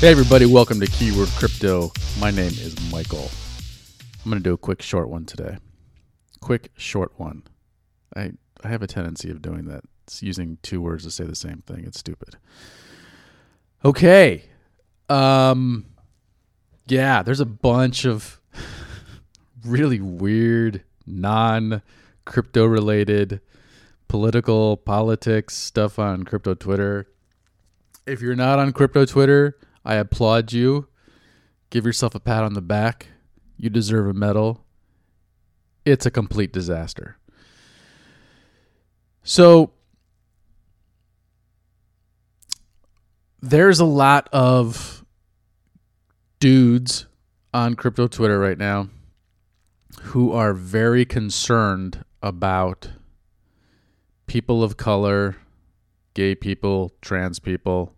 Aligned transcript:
Hey, 0.00 0.12
everybody, 0.12 0.46
welcome 0.46 0.80
to 0.80 0.86
Keyword 0.86 1.28
Crypto. 1.36 1.92
My 2.18 2.30
name 2.30 2.46
is 2.46 2.74
Michael. 2.90 3.28
I'm 4.24 4.30
going 4.30 4.42
to 4.42 4.48
do 4.48 4.54
a 4.54 4.56
quick 4.56 4.80
short 4.80 5.10
one 5.10 5.26
today. 5.26 5.58
Quick 6.40 6.70
short 6.78 7.12
one. 7.18 7.42
I, 8.16 8.32
I 8.64 8.68
have 8.68 8.80
a 8.80 8.86
tendency 8.86 9.30
of 9.30 9.42
doing 9.42 9.66
that. 9.66 9.82
It's 10.04 10.22
using 10.22 10.56
two 10.62 10.80
words 10.80 11.04
to 11.04 11.10
say 11.10 11.24
the 11.24 11.34
same 11.34 11.62
thing. 11.66 11.84
It's 11.84 11.98
stupid. 11.98 12.36
Okay. 13.84 14.44
Um, 15.10 15.84
yeah, 16.86 17.22
there's 17.22 17.40
a 17.40 17.44
bunch 17.44 18.06
of 18.06 18.40
really 19.66 20.00
weird, 20.00 20.82
non 21.06 21.82
crypto 22.24 22.64
related 22.64 23.42
political 24.08 24.78
politics 24.78 25.54
stuff 25.54 25.98
on 25.98 26.22
crypto 26.22 26.54
Twitter. 26.54 27.06
If 28.06 28.22
you're 28.22 28.34
not 28.34 28.58
on 28.58 28.72
crypto 28.72 29.04
Twitter, 29.04 29.58
I 29.84 29.94
applaud 29.94 30.52
you. 30.52 30.88
Give 31.70 31.86
yourself 31.86 32.14
a 32.14 32.20
pat 32.20 32.42
on 32.44 32.54
the 32.54 32.60
back. 32.60 33.08
You 33.56 33.70
deserve 33.70 34.08
a 34.08 34.14
medal. 34.14 34.64
It's 35.84 36.06
a 36.06 36.10
complete 36.10 36.52
disaster. 36.52 37.16
So, 39.22 39.72
there's 43.40 43.80
a 43.80 43.84
lot 43.84 44.28
of 44.32 45.04
dudes 46.38 47.06
on 47.52 47.74
crypto 47.74 48.06
Twitter 48.06 48.38
right 48.38 48.58
now 48.58 48.88
who 50.02 50.32
are 50.32 50.54
very 50.54 51.04
concerned 51.04 52.04
about 52.22 52.90
people 54.26 54.62
of 54.62 54.76
color, 54.76 55.36
gay 56.14 56.34
people, 56.34 56.92
trans 57.00 57.38
people. 57.38 57.94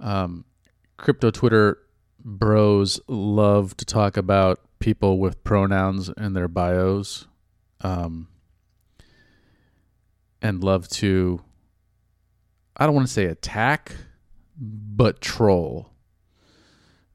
Um, 0.00 0.44
crypto 0.98 1.30
Twitter 1.30 1.78
bros 2.22 3.00
love 3.08 3.76
to 3.78 3.84
talk 3.84 4.16
about 4.16 4.60
people 4.80 5.18
with 5.18 5.42
pronouns 5.44 6.10
in 6.16 6.34
their 6.34 6.48
bios 6.48 7.26
um, 7.80 8.28
and 10.42 10.62
love 10.62 10.88
to, 10.88 11.40
I 12.76 12.86
don't 12.86 12.94
want 12.94 13.06
to 13.06 13.12
say 13.12 13.24
attack, 13.24 13.94
but 14.56 15.20
troll 15.20 15.90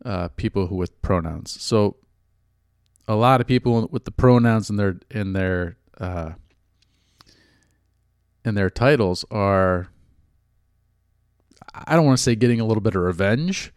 uh, 0.03 0.29
people 0.29 0.67
who 0.67 0.75
with 0.75 1.01
pronouns. 1.01 1.61
So 1.61 1.97
a 3.07 3.15
lot 3.15 3.41
of 3.41 3.47
people 3.47 3.87
with 3.91 4.05
the 4.05 4.11
pronouns 4.11 4.69
in 4.69 4.77
their 4.77 4.99
in 5.11 5.33
their 5.33 5.77
uh, 5.97 6.31
in 8.45 8.55
their 8.55 8.69
titles 8.69 9.25
are 9.29 9.89
I 11.73 11.95
don't 11.95 12.05
want 12.05 12.17
to 12.17 12.23
say 12.23 12.35
getting 12.35 12.59
a 12.59 12.65
little 12.65 12.81
bit 12.81 12.95
of 12.95 13.01
revenge, 13.01 13.71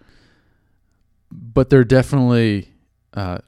but 1.30 1.70
they're 1.70 1.84
definitely 1.84 2.68
uh, 3.14 3.38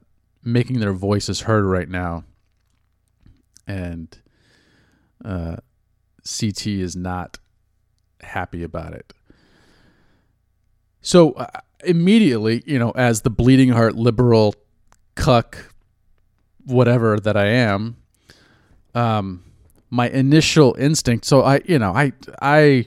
making 0.42 0.80
their 0.80 0.92
voices 0.92 1.42
heard 1.42 1.64
right 1.64 1.88
now. 1.88 2.24
And 3.66 4.16
uh, 5.24 5.56
CT 6.24 6.66
is 6.66 6.96
not 6.96 7.38
happy 8.20 8.62
about 8.62 8.94
it. 8.94 9.12
So 11.00 11.32
uh, 11.32 11.46
immediately, 11.84 12.62
you 12.66 12.78
know, 12.78 12.90
as 12.92 13.22
the 13.22 13.30
bleeding 13.30 13.70
heart 13.70 13.94
liberal 13.94 14.54
cuck, 15.14 15.72
whatever 16.64 17.18
that 17.20 17.36
I 17.36 17.46
am, 17.46 17.96
um, 18.94 19.44
my 19.90 20.08
initial 20.08 20.76
instinct. 20.78 21.24
So 21.24 21.42
I, 21.42 21.60
you 21.64 21.78
know, 21.78 21.92
I, 21.92 22.12
I, 22.42 22.86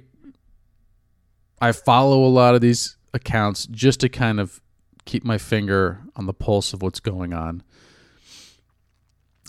I 1.61 1.71
follow 1.71 2.25
a 2.25 2.27
lot 2.27 2.55
of 2.55 2.61
these 2.61 2.97
accounts 3.13 3.67
just 3.67 3.99
to 4.01 4.09
kind 4.09 4.39
of 4.39 4.59
keep 5.05 5.23
my 5.23 5.37
finger 5.37 6.01
on 6.15 6.25
the 6.25 6.33
pulse 6.33 6.73
of 6.73 6.81
what's 6.81 6.99
going 6.99 7.33
on, 7.33 7.63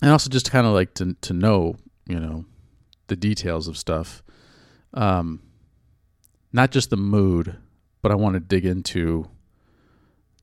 and 0.03 0.11
also 0.11 0.29
just 0.29 0.51
kind 0.51 0.67
of 0.67 0.75
like 0.75 0.95
to 0.95 1.15
to 1.23 1.33
know, 1.33 1.77
you 2.07 2.21
know, 2.21 2.45
the 3.07 3.17
details 3.17 3.67
of 3.67 3.77
stuff. 3.79 4.23
Um, 4.95 5.43
not 6.53 6.71
just 6.71 6.91
the 6.91 6.99
mood, 6.99 7.57
but 8.03 8.13
I 8.13 8.15
want 8.15 8.35
to 8.35 8.41
dig 8.41 8.67
into 8.67 9.29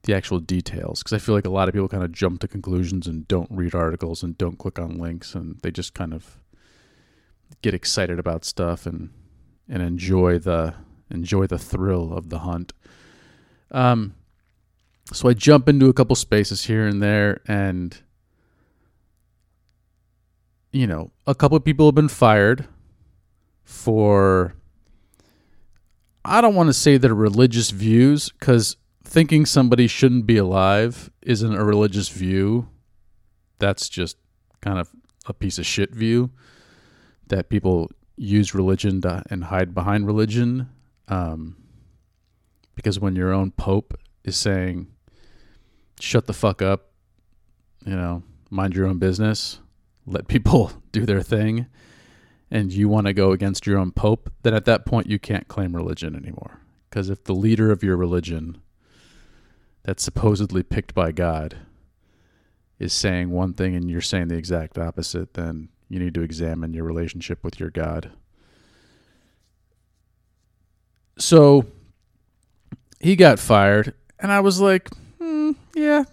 the 0.03 0.15
actual 0.15 0.39
details 0.39 1.03
because 1.03 1.13
I 1.13 1.19
feel 1.19 1.35
like 1.35 1.45
a 1.45 1.51
lot 1.51 1.67
of 1.67 1.73
people 1.73 1.89
kind 1.89 2.03
of 2.03 2.11
jump 2.11 2.41
to 2.41 2.47
conclusions 2.47 3.05
and 3.05 3.27
don't 3.27 3.51
read 3.51 3.75
articles 3.75 4.23
and 4.23 4.37
don't 4.37 4.57
click 4.57 4.79
on 4.79 4.97
links 4.97 5.35
and 5.35 5.59
they 5.61 5.71
just 5.71 5.93
kind 5.93 6.13
of 6.13 6.37
get 7.61 7.73
excited 7.73 8.17
about 8.17 8.45
stuff 8.45 8.85
and 8.85 9.11
and 9.67 9.83
enjoy 9.83 10.39
the 10.39 10.73
enjoy 11.09 11.47
the 11.47 11.59
thrill 11.59 12.13
of 12.13 12.29
the 12.29 12.39
hunt. 12.39 12.73
Um, 13.71 14.15
so 15.11 15.29
I 15.29 15.33
jump 15.33 15.67
into 15.67 15.89
a 15.89 15.93
couple 15.93 16.15
spaces 16.15 16.65
here 16.65 16.87
and 16.87 17.01
there, 17.01 17.41
and 17.47 17.97
you 20.71 20.85
know, 20.85 21.11
a 21.25 21.33
couple 21.33 21.57
of 21.57 21.65
people 21.65 21.87
have 21.87 21.95
been 21.95 22.07
fired 22.07 22.67
for. 23.63 24.55
I 26.23 26.41
don't 26.41 26.53
want 26.53 26.67
to 26.67 26.73
say 26.73 26.97
their 26.97 27.15
religious 27.15 27.71
views 27.71 28.29
because 28.29 28.75
thinking 29.03 29.45
somebody 29.45 29.87
shouldn't 29.87 30.27
be 30.27 30.37
alive 30.37 31.09
isn't 31.21 31.55
a 31.55 31.63
religious 31.63 32.09
view. 32.09 32.69
That's 33.57 33.89
just 33.89 34.17
kind 34.61 34.77
of 34.77 34.89
a 35.25 35.33
piece 35.33 35.57
of 35.57 35.65
shit 35.65 35.91
view 35.91 36.29
that 37.27 37.49
people 37.49 37.89
use 38.17 38.53
religion 38.53 39.01
to, 39.01 39.23
and 39.29 39.45
hide 39.45 39.73
behind 39.73 40.05
religion. 40.05 40.69
Um, 41.09 41.57
because 42.75 42.99
when 42.99 43.15
your 43.15 43.33
own 43.33 43.51
pope 43.51 43.99
is 44.23 44.37
saying, 44.37 44.87
shut 45.99 46.27
the 46.27 46.33
fuck 46.33 46.61
up, 46.61 46.91
you 47.85 47.95
know, 47.95 48.23
mind 48.49 48.75
your 48.75 48.87
own 48.87 48.99
business, 48.99 49.59
let 50.05 50.27
people 50.27 50.71
do 50.91 51.05
their 51.05 51.21
thing, 51.21 51.67
and 52.51 52.71
you 52.71 52.87
want 52.87 53.07
to 53.07 53.13
go 53.13 53.31
against 53.31 53.67
your 53.67 53.77
own 53.77 53.91
pope, 53.91 54.31
then 54.43 54.53
at 54.53 54.65
that 54.65 54.85
point 54.85 55.09
you 55.09 55.19
can't 55.19 55.47
claim 55.47 55.75
religion 55.75 56.15
anymore. 56.15 56.61
Because 56.89 57.09
if 57.09 57.23
the 57.23 57.35
leader 57.35 57.71
of 57.71 57.83
your 57.83 57.97
religion, 57.97 58.61
that's 59.83 60.03
supposedly 60.03 60.63
picked 60.63 60.95
by 60.95 61.11
God, 61.11 61.57
is 62.79 62.93
saying 62.93 63.29
one 63.29 63.53
thing 63.53 63.75
and 63.75 63.89
you're 63.89 64.01
saying 64.01 64.29
the 64.29 64.37
exact 64.37 64.77
opposite, 64.77 65.33
then 65.33 65.69
you 65.89 65.99
need 65.99 66.13
to 66.13 66.21
examine 66.21 66.73
your 66.73 66.85
relationship 66.85 67.43
with 67.43 67.59
your 67.59 67.69
God. 67.69 68.11
So 71.19 71.65
he 72.99 73.15
got 73.15 73.39
fired, 73.39 73.93
and 74.19 74.31
I 74.31 74.39
was 74.39 74.59
like, 74.59 74.89
hmm, 75.19 75.51
yeah, 75.75 76.05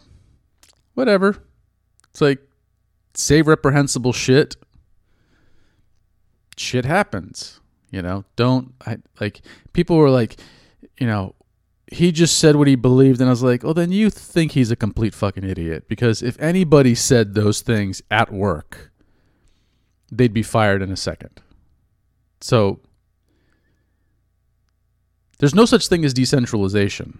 whatever. 0.94 1.42
It's 2.10 2.20
like, 2.20 2.40
say 3.14 3.42
reprehensible 3.42 4.12
shit. 4.12 4.56
Shit 6.56 6.84
happens, 6.84 7.60
you 7.90 8.02
know. 8.02 8.24
Don't 8.34 8.74
I 8.84 8.98
like 9.20 9.42
people 9.72 9.96
were 9.96 10.10
like, 10.10 10.40
you 10.98 11.06
know, 11.06 11.34
he 11.92 12.10
just 12.10 12.38
said 12.38 12.56
what 12.56 12.66
he 12.66 12.74
believed, 12.74 13.20
and 13.20 13.28
I 13.28 13.32
was 13.32 13.42
like, 13.42 13.64
oh, 13.64 13.72
then 13.72 13.92
you 13.92 14.10
think 14.10 14.52
he's 14.52 14.70
a 14.70 14.76
complete 14.76 15.14
fucking 15.14 15.44
idiot 15.44 15.86
because 15.88 16.22
if 16.22 16.40
anybody 16.40 16.94
said 16.94 17.34
those 17.34 17.60
things 17.60 18.02
at 18.10 18.32
work, 18.32 18.90
they'd 20.10 20.32
be 20.32 20.42
fired 20.42 20.82
in 20.82 20.90
a 20.90 20.96
second. 20.96 21.40
So 22.40 22.80
there's 25.38 25.54
no 25.54 25.64
such 25.64 25.88
thing 25.88 26.04
as 26.04 26.14
decentralization, 26.14 27.18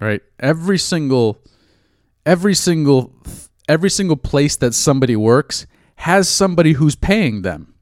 right? 0.00 0.22
Every 0.38 0.78
single 0.78 1.38
every 2.24 2.54
single 2.54 3.12
every 3.68 3.90
single 3.90 4.16
place 4.16 4.56
that 4.56 4.74
somebody 4.74 5.16
works 5.16 5.66
has 5.96 6.28
somebody 6.28 6.72
who's 6.74 6.94
paying 6.94 7.42
them. 7.42 7.74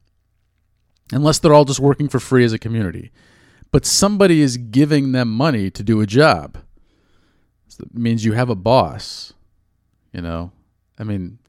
Unless 1.11 1.39
they're 1.39 1.53
all 1.53 1.65
just 1.65 1.79
working 1.79 2.09
for 2.09 2.19
free 2.19 2.43
as 2.43 2.51
a 2.51 2.59
community. 2.59 3.11
But 3.71 3.85
somebody 3.85 4.41
is 4.41 4.57
giving 4.57 5.11
them 5.11 5.29
money 5.29 5.69
to 5.71 5.83
do 5.83 6.01
a 6.01 6.07
job. 6.07 6.57
So 7.67 7.83
that 7.83 7.93
means 7.93 8.25
you 8.25 8.33
have 8.33 8.49
a 8.49 8.55
boss, 8.55 9.33
you 10.11 10.21
know? 10.21 10.51
I 10.99 11.03
mean, 11.03 11.39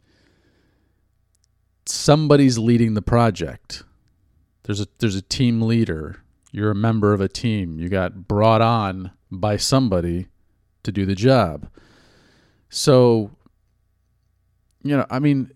somebody's 1.86 2.58
leading 2.58 2.94
the 2.94 3.02
project. 3.02 3.82
There's 4.64 4.80
a 4.80 4.86
there's 4.98 5.16
a 5.16 5.22
team 5.22 5.62
leader. 5.62 6.22
You're 6.58 6.72
a 6.72 6.74
member 6.74 7.12
of 7.12 7.20
a 7.20 7.28
team. 7.28 7.78
You 7.78 7.88
got 7.88 8.26
brought 8.26 8.60
on 8.60 9.12
by 9.30 9.56
somebody 9.56 10.26
to 10.82 10.90
do 10.90 11.06
the 11.06 11.14
job. 11.14 11.70
So 12.68 13.30
you 14.82 14.96
know, 14.96 15.06
I 15.08 15.20
mean 15.20 15.52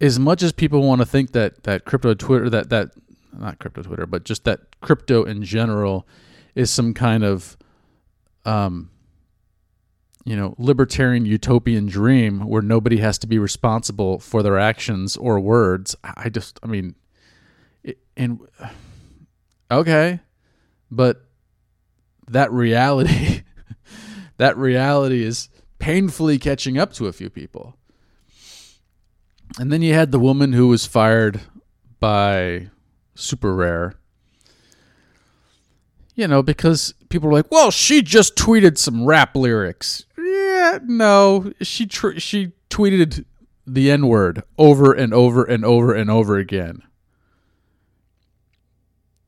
as 0.00 0.18
much 0.18 0.42
as 0.42 0.50
people 0.52 0.82
want 0.82 1.00
to 1.00 1.06
think 1.06 1.30
that 1.32 1.62
that 1.62 1.84
crypto 1.84 2.14
Twitter 2.14 2.50
that 2.50 2.70
that 2.70 2.90
not 3.32 3.60
crypto 3.60 3.82
Twitter, 3.82 4.06
but 4.06 4.24
just 4.24 4.42
that 4.44 4.80
crypto 4.80 5.22
in 5.22 5.44
general 5.44 6.06
is 6.56 6.70
some 6.70 6.92
kind 6.92 7.22
of 7.22 7.56
um 8.44 8.90
you 10.24 10.36
know, 10.36 10.54
libertarian 10.58 11.26
utopian 11.26 11.86
dream 11.86 12.40
where 12.40 12.62
nobody 12.62 12.98
has 12.98 13.18
to 13.18 13.26
be 13.26 13.38
responsible 13.38 14.18
for 14.18 14.42
their 14.42 14.58
actions 14.58 15.16
or 15.16 15.40
words. 15.40 15.96
I 16.04 16.28
just, 16.28 16.60
I 16.62 16.66
mean, 16.66 16.94
it, 17.82 17.98
and 18.16 18.40
okay, 19.72 20.20
but 20.90 21.24
that 22.28 22.52
reality 22.52 23.42
that 24.36 24.56
reality 24.56 25.22
is 25.24 25.48
painfully 25.78 26.38
catching 26.38 26.78
up 26.78 26.92
to 26.94 27.06
a 27.06 27.12
few 27.12 27.28
people. 27.28 27.76
And 29.58 29.70
then 29.72 29.82
you 29.82 29.92
had 29.92 30.12
the 30.12 30.18
woman 30.18 30.52
who 30.52 30.68
was 30.68 30.86
fired 30.86 31.40
by 32.00 32.70
Super 33.14 33.54
Rare. 33.54 33.94
You 36.14 36.28
know, 36.28 36.42
because 36.42 36.94
people 37.08 37.28
were 37.28 37.34
like, 37.34 37.50
"Well, 37.50 37.70
she 37.70 38.02
just 38.02 38.36
tweeted 38.36 38.76
some 38.76 39.06
rap 39.06 39.34
lyrics." 39.34 40.04
Yeah, 40.18 40.78
no, 40.84 41.52
she 41.62 41.86
tr- 41.86 42.18
she 42.18 42.52
tweeted 42.68 43.24
the 43.66 43.90
N 43.90 44.06
word 44.06 44.42
over 44.58 44.92
and 44.92 45.14
over 45.14 45.44
and 45.44 45.64
over 45.64 45.94
and 45.94 46.10
over 46.10 46.36
again. 46.36 46.82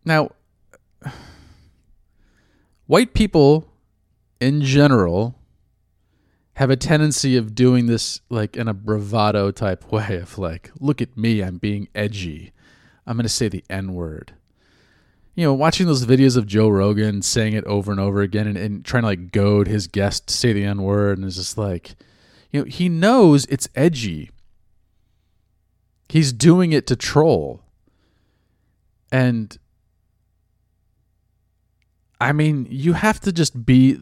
Now, 0.04 0.30
white 2.86 3.14
people 3.14 3.66
in 4.40 4.62
general 4.62 5.34
have 6.54 6.70
a 6.70 6.76
tendency 6.76 7.36
of 7.36 7.54
doing 7.54 7.86
this 7.86 8.20
like 8.28 8.56
in 8.56 8.68
a 8.68 8.74
bravado 8.74 9.50
type 9.50 9.90
way 9.92 10.16
of 10.16 10.38
like, 10.38 10.70
look 10.78 11.00
at 11.00 11.16
me, 11.16 11.42
I'm 11.42 11.58
being 11.58 11.88
edgy. 11.94 12.52
I'm 13.06 13.16
going 13.16 13.24
to 13.24 13.28
say 13.28 13.48
the 13.48 13.64
N 13.68 13.94
word. 13.94 14.34
You 15.34 15.44
know, 15.44 15.54
watching 15.54 15.86
those 15.86 16.06
videos 16.06 16.36
of 16.36 16.46
Joe 16.46 16.68
Rogan 16.68 17.20
saying 17.20 17.54
it 17.54 17.64
over 17.64 17.90
and 17.90 18.00
over 18.00 18.22
again 18.22 18.46
and, 18.46 18.56
and 18.56 18.84
trying 18.84 19.02
to 19.02 19.08
like 19.08 19.32
goad 19.32 19.66
his 19.66 19.88
guest 19.88 20.28
to 20.28 20.34
say 20.34 20.52
the 20.52 20.64
N 20.64 20.82
word, 20.82 21.18
and 21.18 21.26
it's 21.26 21.36
just 21.36 21.58
like, 21.58 21.96
you 22.52 22.60
know, 22.60 22.66
he 22.66 22.88
knows 22.88 23.44
it's 23.46 23.68
edgy. 23.74 24.30
He's 26.08 26.32
doing 26.32 26.72
it 26.72 26.86
to 26.86 26.94
troll. 26.94 27.62
And 29.10 29.58
I 32.20 32.32
mean, 32.32 32.66
you 32.70 32.92
have 32.94 33.20
to 33.20 33.32
just 33.32 33.66
be 33.66 33.98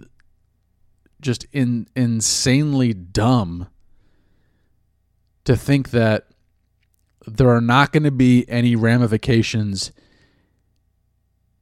just 1.20 1.46
in, 1.52 1.88
insanely 1.96 2.92
dumb 2.92 3.68
to 5.44 5.56
think 5.56 5.90
that 5.90 6.28
there 7.26 7.50
are 7.50 7.60
not 7.60 7.92
going 7.92 8.02
to 8.02 8.10
be 8.10 8.44
any 8.48 8.76
ramifications 8.76 9.92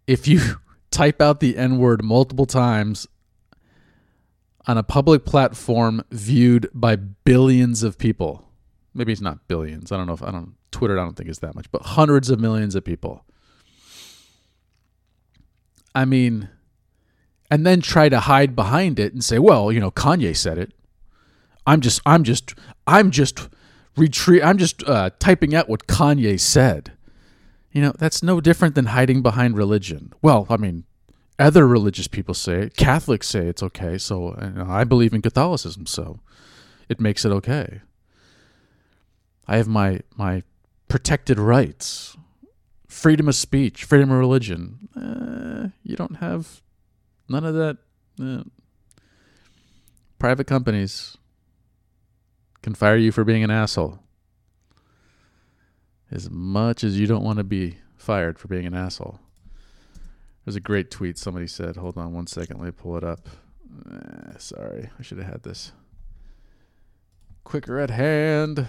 if 0.06 0.26
you 0.26 0.40
type 0.90 1.20
out 1.20 1.40
the 1.40 1.56
N 1.56 1.78
word 1.78 2.02
multiple 2.02 2.46
times 2.46 3.06
on 4.66 4.76
a 4.76 4.82
public 4.82 5.24
platform 5.24 6.02
viewed 6.10 6.68
by 6.74 6.96
billions 6.96 7.82
of 7.82 7.98
people. 7.98 8.48
Maybe 8.92 9.12
it's 9.12 9.20
not 9.20 9.46
billions. 9.48 9.92
I 9.92 9.96
don't 9.96 10.06
know 10.06 10.12
if 10.14 10.22
I 10.22 10.30
don't 10.30 10.54
Twitter. 10.70 10.98
I 10.98 11.04
don't 11.04 11.16
think 11.16 11.28
it's 11.28 11.38
that 11.40 11.54
much, 11.54 11.70
but 11.70 11.82
hundreds 11.82 12.30
of 12.30 12.40
millions 12.40 12.74
of 12.74 12.84
people. 12.84 13.24
I 15.94 16.04
mean, 16.04 16.48
and 17.50 17.66
then 17.66 17.80
try 17.80 18.08
to 18.08 18.20
hide 18.20 18.54
behind 18.54 18.98
it 18.98 19.12
and 19.12 19.24
say, 19.24 19.38
"Well, 19.38 19.72
you 19.72 19.80
know, 19.80 19.90
Kanye 19.90 20.36
said 20.36 20.58
it." 20.58 20.72
I'm 21.66 21.80
just, 21.80 22.00
I'm 22.06 22.24
just, 22.24 22.54
I'm 22.86 23.10
just 23.10 23.48
retreat. 23.96 24.42
I'm 24.42 24.58
just 24.58 24.82
uh, 24.88 25.10
typing 25.18 25.54
out 25.54 25.68
what 25.68 25.86
Kanye 25.86 26.40
said. 26.40 26.92
You 27.72 27.82
know, 27.82 27.92
that's 27.96 28.22
no 28.22 28.40
different 28.40 28.74
than 28.74 28.86
hiding 28.86 29.22
behind 29.22 29.56
religion. 29.56 30.12
Well, 30.22 30.46
I 30.50 30.56
mean, 30.56 30.84
other 31.38 31.66
religious 31.66 32.08
people 32.08 32.34
say 32.34 32.62
it. 32.62 32.76
Catholics 32.76 33.28
say 33.28 33.46
it's 33.46 33.62
okay. 33.62 33.98
So 33.98 34.36
you 34.42 34.50
know, 34.50 34.66
I 34.68 34.84
believe 34.84 35.14
in 35.14 35.22
Catholicism, 35.22 35.86
so 35.86 36.20
it 36.88 37.00
makes 37.00 37.24
it 37.24 37.30
okay. 37.32 37.82
I 39.46 39.56
have 39.56 39.68
my 39.68 40.00
my 40.16 40.42
protected 40.88 41.38
rights, 41.38 42.16
freedom 43.00 43.28
of 43.28 43.34
speech, 43.34 43.84
freedom 43.84 44.10
of 44.10 44.18
religion. 44.18 44.88
Uh, 44.94 45.68
you 45.82 45.96
don't 45.96 46.16
have 46.16 46.60
none 47.30 47.44
of 47.44 47.54
that. 47.54 47.78
Uh, 48.22 48.42
private 50.18 50.46
companies 50.46 51.16
can 52.60 52.74
fire 52.74 52.96
you 52.96 53.10
for 53.10 53.24
being 53.24 53.42
an 53.42 53.50
asshole. 53.50 54.00
As 56.10 56.28
much 56.28 56.84
as 56.84 57.00
you 57.00 57.06
don't 57.06 57.24
want 57.24 57.38
to 57.38 57.44
be 57.44 57.78
fired 57.96 58.38
for 58.38 58.48
being 58.48 58.66
an 58.66 58.74
asshole. 58.74 59.18
There's 60.44 60.56
a 60.56 60.60
great 60.60 60.90
tweet 60.90 61.16
somebody 61.16 61.46
said. 61.46 61.76
Hold 61.76 61.96
on 61.96 62.12
one 62.12 62.26
second. 62.26 62.58
Let 62.58 62.66
me 62.66 62.72
pull 62.72 62.98
it 62.98 63.04
up. 63.04 63.28
Eh, 63.90 64.36
sorry, 64.36 64.90
I 64.98 65.02
should 65.02 65.18
have 65.18 65.28
had 65.28 65.42
this 65.42 65.72
quicker 67.44 67.78
at 67.78 67.90
hand. 67.90 68.66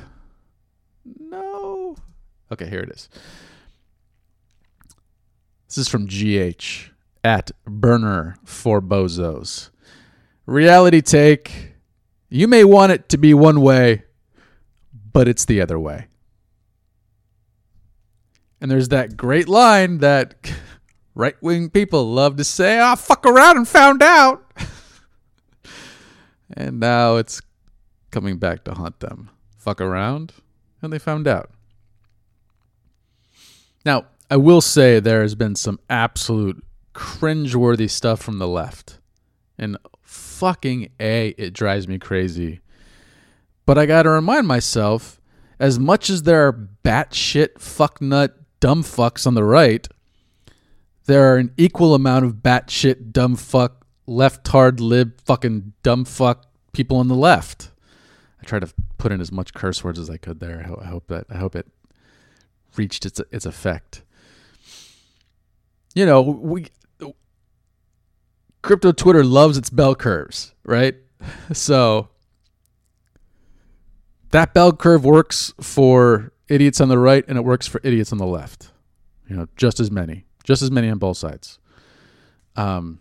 No. 1.19 1.98
Okay, 2.50 2.69
here 2.69 2.81
it 2.81 2.92
is. 2.92 3.10
This 5.71 5.77
is 5.77 5.88
from 5.88 6.06
GH 6.06 6.91
at 7.23 7.51
Burner 7.63 8.35
for 8.44 8.81
Bozos. 8.81 9.69
Reality 10.45 11.00
take. 11.00 11.75
You 12.27 12.50
may 12.50 12.65
want 12.65 12.91
it 12.91 13.07
to 13.07 13.18
be 13.18 13.33
one 13.33 13.62
way, 13.62 14.03
but 15.13 15.29
it's 15.29 15.45
the 15.45 15.62
other 15.62 15.79
way. 15.79 16.07
And 18.59 18.69
there's 18.69 18.89
that 18.89 19.15
great 19.15 19.47
line 19.47 20.00
that 20.00 20.51
right 21.15 21.41
wing 21.41 21.69
people 21.69 22.03
love 22.06 22.35
to 22.35 22.44
say, 22.44 22.77
I 22.77 22.91
oh, 22.91 22.95
fuck 22.97 23.25
around 23.25 23.56
and 23.56 23.65
found 23.65 24.03
out. 24.03 24.51
and 26.53 26.81
now 26.81 27.15
it's 27.15 27.41
coming 28.12 28.39
back 28.39 28.65
to 28.65 28.73
haunt 28.73 29.00
them. 29.00 29.29
Fuck 29.57 29.79
around, 29.79 30.33
and 30.81 30.91
they 30.91 31.00
found 31.00 31.29
out. 31.29 31.50
Now, 33.85 34.07
I 34.31 34.38
will 34.38 34.62
say 34.62 35.01
there 35.01 35.24
has 35.24 35.36
been 35.36 35.56
some 35.56 35.78
absolute 35.89 36.63
cringeworthy 36.95 37.89
stuff 37.89 38.22
from 38.22 38.38
the 38.38 38.48
left. 38.48 39.00
And 39.57 39.78
fucking 40.04 40.89
A, 41.01 41.36
it 41.38 41.51
drives 41.51 41.86
me 41.86 42.00
crazy. 42.00 42.62
But 43.66 43.78
I 43.78 43.86
got 43.86 44.04
to 44.04 44.10
remind 44.10 44.48
myself 44.48 45.19
as 45.60 45.80
much 45.80 46.10
as 46.10 46.24
there 46.24 46.48
are 46.48 46.69
batshit 46.81 47.56
fucknut 47.56 48.31
dumb 48.62 48.83
fucks 48.83 49.28
on 49.28 49.33
the 49.33 49.44
right, 49.44 49.86
there 51.07 51.33
are 51.33 51.36
an 51.36 51.51
equal 51.57 51.94
amount 51.94 52.24
of 52.24 52.36
batshit 52.36 53.12
dumb 53.12 53.36
fuck 53.36 53.86
left 54.07 54.48
hard 54.48 54.80
lib 54.80 55.19
fucking 55.25 55.74
dumb 55.83 56.06
fuck 56.06 56.45
people 56.72 56.95
on 56.95 57.10
the 57.10 57.16
left. 57.16 57.71
I 58.42 58.45
tried 58.45 58.61
to 58.61 58.73
put 58.97 59.11
in 59.11 59.19
as 59.19 59.31
much 59.31 59.54
curse 59.54 59.83
words 59.83 60.00
as 60.00 60.09
I 60.09 60.16
could 60.16 60.40
there. 60.40 60.66
I 60.81 60.85
hope 60.85 61.07
that 61.07 61.26
I 61.30 61.35
hope 61.35 61.54
it 61.54 61.68
reached 62.78 63.06
its 63.06 63.19
its 63.30 63.45
effect. 63.45 64.04
You 65.94 66.06
know, 66.06 66.21
we 66.21 66.68
crypto 68.62 68.92
Twitter 68.92 69.24
loves 69.24 69.57
its 69.57 69.69
bell 69.69 69.95
curves, 69.95 70.54
right? 70.64 70.95
So 71.54 72.10
that 74.31 74.56
bell 74.56 74.71
curve 74.74 75.06
works 75.06 75.54
for 75.62 76.33
idiots 76.48 76.81
on 76.81 76.90
the 76.90 76.98
right 76.98 77.24
and 77.28 77.38
it 77.38 77.42
works 77.42 77.68
for 77.68 77.80
idiots 77.83 78.12
on 78.12 78.18
the 78.18 78.26
left. 78.26 78.71
You 79.30 79.36
know, 79.36 79.48
just 79.56 79.80
as 79.80 79.92
many, 79.92 80.26
just 80.44 80.64
as 80.64 80.71
many 80.71 80.90
on 80.90 80.98
both 80.98 81.18
sides. 81.18 81.60
Um, 82.56 83.00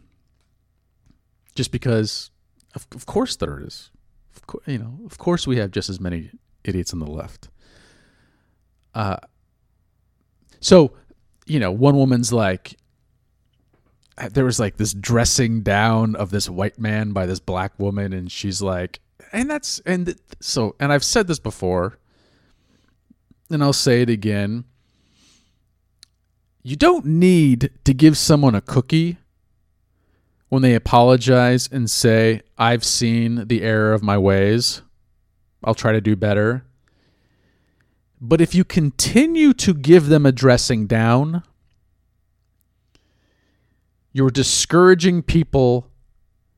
just 1.54 1.72
because, 1.72 2.30
of, 2.74 2.86
of 2.94 3.06
course, 3.06 3.36
there 3.36 3.60
is. 3.60 3.90
Of 4.36 4.46
co- 4.46 4.62
you 4.66 4.78
know, 4.78 4.98
of 5.06 5.18
course, 5.18 5.46
we 5.46 5.56
have 5.56 5.70
just 5.70 5.88
as 5.88 5.98
many 5.98 6.30
idiots 6.62 6.92
on 6.92 6.98
the 6.98 7.10
left. 7.10 7.48
Uh, 8.94 9.16
so, 10.60 10.92
you 11.46 11.58
know, 11.58 11.72
one 11.72 11.96
woman's 11.96 12.32
like, 12.32 12.76
there 14.28 14.44
was 14.44 14.60
like 14.60 14.76
this 14.76 14.92
dressing 14.92 15.62
down 15.62 16.14
of 16.16 16.30
this 16.30 16.48
white 16.48 16.78
man 16.78 17.12
by 17.12 17.26
this 17.26 17.40
black 17.40 17.78
woman 17.78 18.12
and 18.12 18.30
she's 18.30 18.60
like 18.60 19.00
and 19.32 19.50
that's 19.50 19.78
and 19.80 20.14
so 20.40 20.76
and 20.78 20.92
I've 20.92 21.04
said 21.04 21.26
this 21.26 21.38
before 21.38 21.98
and 23.50 23.62
I'll 23.62 23.72
say 23.72 24.02
it 24.02 24.10
again. 24.10 24.64
You 26.62 26.76
don't 26.76 27.06
need 27.06 27.70
to 27.84 27.94
give 27.94 28.16
someone 28.16 28.54
a 28.54 28.60
cookie 28.60 29.18
when 30.48 30.62
they 30.62 30.74
apologize 30.74 31.68
and 31.70 31.90
say 31.90 32.42
I've 32.58 32.84
seen 32.84 33.46
the 33.48 33.62
error 33.62 33.92
of 33.92 34.02
my 34.02 34.18
ways. 34.18 34.82
I'll 35.64 35.74
try 35.74 35.92
to 35.92 36.00
do 36.00 36.16
better. 36.16 36.64
But 38.20 38.40
if 38.40 38.54
you 38.54 38.64
continue 38.64 39.54
to 39.54 39.72
give 39.72 40.06
them 40.08 40.26
a 40.26 40.32
dressing 40.32 40.86
down 40.86 41.42
you're 44.12 44.30
discouraging 44.30 45.22
people 45.22 45.90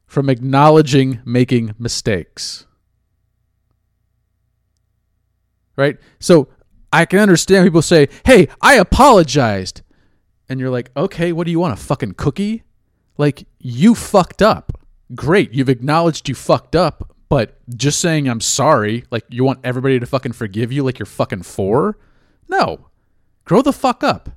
from 0.06 0.28
acknowledging 0.28 1.20
making 1.24 1.74
mistakes. 1.78 2.66
Right? 5.76 5.98
So 6.18 6.48
I 6.92 7.06
can 7.06 7.18
understand 7.18 7.66
people 7.66 7.82
say, 7.82 8.08
hey, 8.26 8.48
I 8.60 8.74
apologized. 8.74 9.82
And 10.48 10.60
you're 10.60 10.70
like, 10.70 10.90
okay, 10.96 11.32
what 11.32 11.46
do 11.46 11.50
you 11.50 11.58
want? 11.58 11.72
A 11.72 11.82
fucking 11.82 12.14
cookie? 12.14 12.64
Like, 13.16 13.46
you 13.58 13.94
fucked 13.94 14.42
up. 14.42 14.78
Great. 15.14 15.52
You've 15.52 15.70
acknowledged 15.70 16.28
you 16.28 16.34
fucked 16.34 16.76
up, 16.76 17.14
but 17.28 17.58
just 17.74 18.00
saying 18.00 18.28
I'm 18.28 18.40
sorry, 18.40 19.04
like, 19.10 19.24
you 19.30 19.44
want 19.44 19.60
everybody 19.64 19.98
to 19.98 20.06
fucking 20.06 20.32
forgive 20.32 20.72
you 20.72 20.82
like 20.82 20.98
you're 20.98 21.06
fucking 21.06 21.42
four? 21.42 21.98
No. 22.48 22.88
Grow 23.44 23.62
the 23.62 23.72
fuck 23.72 24.04
up. 24.04 24.30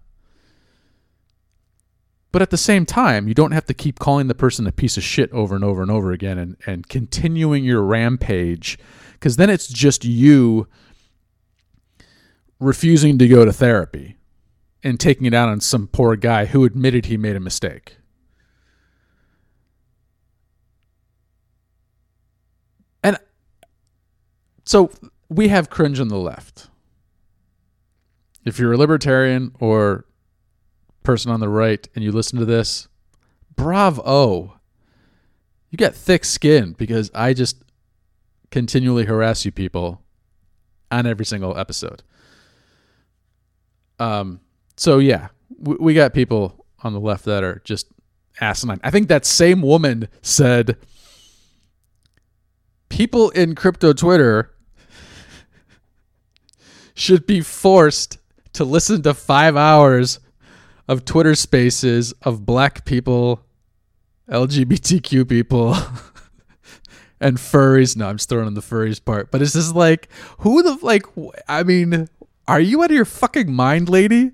But 2.36 2.42
at 2.42 2.50
the 2.50 2.58
same 2.58 2.86
time, 2.86 3.30
you 3.30 3.34
don't 3.34 3.54
have 3.54 3.66
to 3.68 3.74
keep 3.74 3.98
calling 3.98 4.28
the 4.28 4.36
person 4.36 4.68
a 4.68 4.74
piece 4.74 4.98
of 4.98 5.04
shit 5.04 5.32
over 5.32 5.56
and 5.56 5.64
over 5.64 5.82
and 5.82 5.90
over 5.90 6.12
again 6.12 6.38
and, 6.38 6.58
and 6.66 6.86
continuing 6.90 7.64
your 7.64 7.82
rampage 7.82 8.78
because 9.14 9.38
then 9.38 9.50
it's 9.50 9.70
just 9.70 10.04
you 10.04 10.68
refusing 12.60 13.18
to 13.20 13.30
go 13.30 13.46
to 13.46 13.54
therapy 13.54 14.18
and 14.84 15.00
taking 15.00 15.26
it 15.26 15.34
out 15.34 15.48
on 15.48 15.62
some 15.62 15.88
poor 15.88 16.18
guy 16.18 16.44
who 16.44 16.66
admitted 16.66 17.06
he 17.06 17.16
made 17.16 17.38
a 17.38 17.40
mistake. 17.40 18.00
And 23.02 23.18
so 24.66 24.92
we 25.30 25.48
have 25.48 25.70
cringe 25.70 26.02
on 26.02 26.10
the 26.10 26.18
left. 26.18 26.68
If 28.44 28.60
you're 28.60 28.74
a 28.74 28.78
libertarian 28.78 29.56
or 29.62 30.05
person 31.06 31.32
on 31.32 31.40
the 31.40 31.50
right 31.50 31.88
and 31.96 32.04
you 32.04 32.12
listen 32.12 32.40
to 32.40 32.46
this, 32.46 32.88
bravo. 33.56 34.60
You 35.70 35.78
got 35.78 35.96
thick 35.96 36.26
skin 36.26 36.74
because 36.74 37.12
I 37.14 37.34
just 37.34 37.64
continually 38.52 39.06
harass 39.06 39.46
you 39.46 39.52
people 39.52 40.02
on 40.92 41.06
every 41.06 41.26
single 41.26 41.58
episode. 41.58 42.04
Um 44.00 44.42
so 44.78 45.00
yeah, 45.00 45.30
we, 45.58 45.76
we 45.80 45.94
got 45.94 46.14
people 46.14 46.66
on 46.84 46.94
the 46.94 47.00
left 47.00 47.26
that 47.26 47.44
are 47.44 47.62
just 47.64 47.88
asinine. 48.42 48.80
I 48.84 48.92
think 48.92 49.08
that 49.08 49.26
same 49.26 49.62
woman 49.62 50.08
said 50.22 50.78
people 52.90 53.30
in 53.32 53.56
crypto 53.56 53.94
Twitter 53.94 54.52
should 56.94 57.26
be 57.26 57.42
forced 57.42 58.18
to 58.54 58.64
listen 58.64 59.02
to 59.04 59.14
five 59.14 59.58
hours 59.58 60.20
of 60.88 61.06
Twitter 61.06 61.36
spaces 61.36 62.14
of 62.22 62.46
black 62.46 62.86
people, 62.86 63.44
LGBTQ 64.30 65.28
people, 65.28 65.76
and 67.20 67.38
furries. 67.38 67.96
No, 67.96 68.08
I'm 68.08 68.18
just 68.18 68.30
throwing 68.30 68.48
in 68.48 68.54
the 68.54 68.62
furries 68.62 69.04
part. 69.04 69.32
But 69.32 69.42
it's 69.42 69.54
just 69.54 69.76
like, 69.76 70.10
who 70.40 70.62
the, 70.64 70.78
like, 70.82 71.06
I 71.48 71.64
mean, 71.64 72.08
are 72.48 72.60
you 72.60 72.84
out 72.84 72.92
of 72.92 72.96
your 72.96 73.06
fucking 73.06 73.52
mind, 73.52 73.90
lady? 73.90 74.32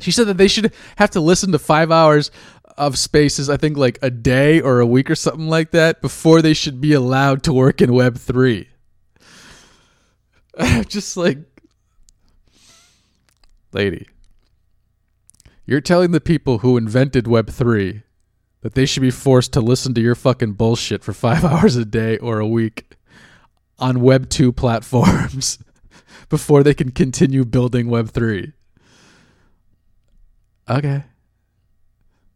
She 0.00 0.10
said 0.10 0.26
that 0.26 0.36
they 0.36 0.48
should 0.48 0.72
have 0.96 1.10
to 1.12 1.20
listen 1.20 1.52
to 1.52 1.58
five 1.58 1.90
hours 1.90 2.30
of 2.76 2.98
spaces, 2.98 3.48
I 3.48 3.56
think 3.56 3.78
like 3.78 3.98
a 4.02 4.10
day 4.10 4.60
or 4.60 4.80
a 4.80 4.86
week 4.86 5.10
or 5.10 5.14
something 5.14 5.48
like 5.48 5.70
that, 5.70 6.02
before 6.02 6.42
they 6.42 6.52
should 6.52 6.80
be 6.80 6.92
allowed 6.92 7.42
to 7.44 7.52
work 7.52 7.80
in 7.80 7.90
Web3. 7.90 8.66
Just 10.88 11.16
like, 11.16 11.38
lady, 13.72 14.06
you're 15.66 15.80
telling 15.80 16.12
the 16.12 16.20
people 16.20 16.58
who 16.58 16.76
invented 16.76 17.24
Web3 17.24 18.02
that 18.62 18.74
they 18.74 18.86
should 18.86 19.02
be 19.02 19.10
forced 19.10 19.52
to 19.52 19.60
listen 19.60 19.94
to 19.94 20.00
your 20.00 20.14
fucking 20.14 20.52
bullshit 20.52 21.04
for 21.04 21.12
five 21.12 21.44
hours 21.44 21.76
a 21.76 21.84
day 21.84 22.16
or 22.18 22.38
a 22.38 22.46
week 22.46 22.96
on 23.78 23.98
Web2 23.98 24.56
platforms 24.56 25.58
before 26.28 26.62
they 26.62 26.74
can 26.74 26.90
continue 26.90 27.44
building 27.44 27.86
Web3. 27.86 28.52
Okay. 30.68 31.04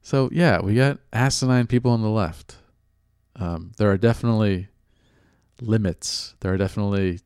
So 0.02 0.28
yeah, 0.32 0.60
we 0.60 0.74
got 0.74 0.98
asinine 1.12 1.66
people 1.66 1.92
on 1.92 2.02
the 2.02 2.08
left. 2.08 2.56
Um, 3.36 3.72
there 3.78 3.90
are 3.90 3.96
definitely 3.96 4.68
limits. 5.60 6.34
There 6.40 6.52
are 6.52 6.56
definitely 6.56 7.20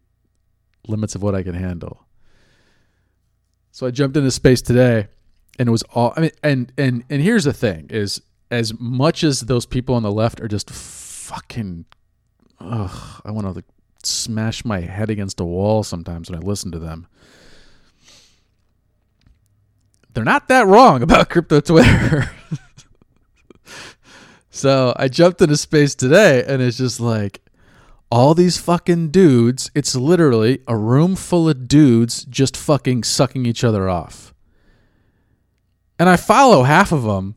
limits 0.87 1.15
of 1.15 1.23
what 1.23 1.35
I 1.35 1.43
can 1.43 1.55
handle. 1.55 2.07
So 3.71 3.87
I 3.87 3.91
jumped 3.91 4.17
into 4.17 4.31
space 4.31 4.63
today, 4.63 5.09
and 5.59 5.69
it 5.69 5.73
was 5.73 5.83
all. 5.95 6.13
I 6.17 6.21
mean, 6.21 6.31
and 6.43 6.73
and 6.77 7.05
and 7.09 7.23
here's 7.23 7.45
the 7.45 7.53
thing: 7.53 7.87
is 7.91 8.21
as 8.51 8.79
much 8.79 9.25
as 9.25 9.41
those 9.41 9.67
people 9.67 9.95
on 9.95 10.03
the 10.03 10.13
left 10.13 10.41
are 10.41 10.49
just 10.49 10.71
fucking, 10.71 11.87
ugh, 12.61 13.23
I 13.25 13.31
want 13.31 13.47
to 13.47 13.53
like 13.53 13.65
smash 14.03 14.65
my 14.65 14.81
head 14.81 15.11
against 15.11 15.41
a 15.41 15.45
wall 15.45 15.83
sometimes 15.83 16.31
when 16.31 16.39
I 16.39 16.43
listen 16.43 16.71
to 16.73 16.79
them 16.79 17.07
they're 20.15 20.25
not 20.25 20.49
that 20.49 20.67
wrong 20.67 21.03
about 21.03 21.29
crypto 21.29 21.61
Twitter. 21.61 22.31
so 24.51 24.95
I 24.97 25.09
jumped 25.09 25.43
into 25.43 25.57
space 25.57 25.95
today 25.95 26.43
and 26.47 26.63
it's 26.63 26.79
just 26.79 27.01
like 27.01 27.41
all 28.11 28.35
these 28.35 28.57
fucking 28.57 29.11
dudes. 29.11 29.71
It's 29.75 29.95
literally 29.95 30.61
a 30.67 30.77
room 30.77 31.17
full 31.17 31.49
of 31.49 31.69
dudes 31.69 32.25
just 32.25 32.57
fucking 32.57 33.03
sucking 33.03 33.45
each 33.45 33.65
other 33.65 33.89
off. 33.89 34.33
And 35.99 36.09
I 36.09 36.17
follow 36.17 36.65
half 36.65 36.93
of 36.93 37.05
them, 37.05 37.37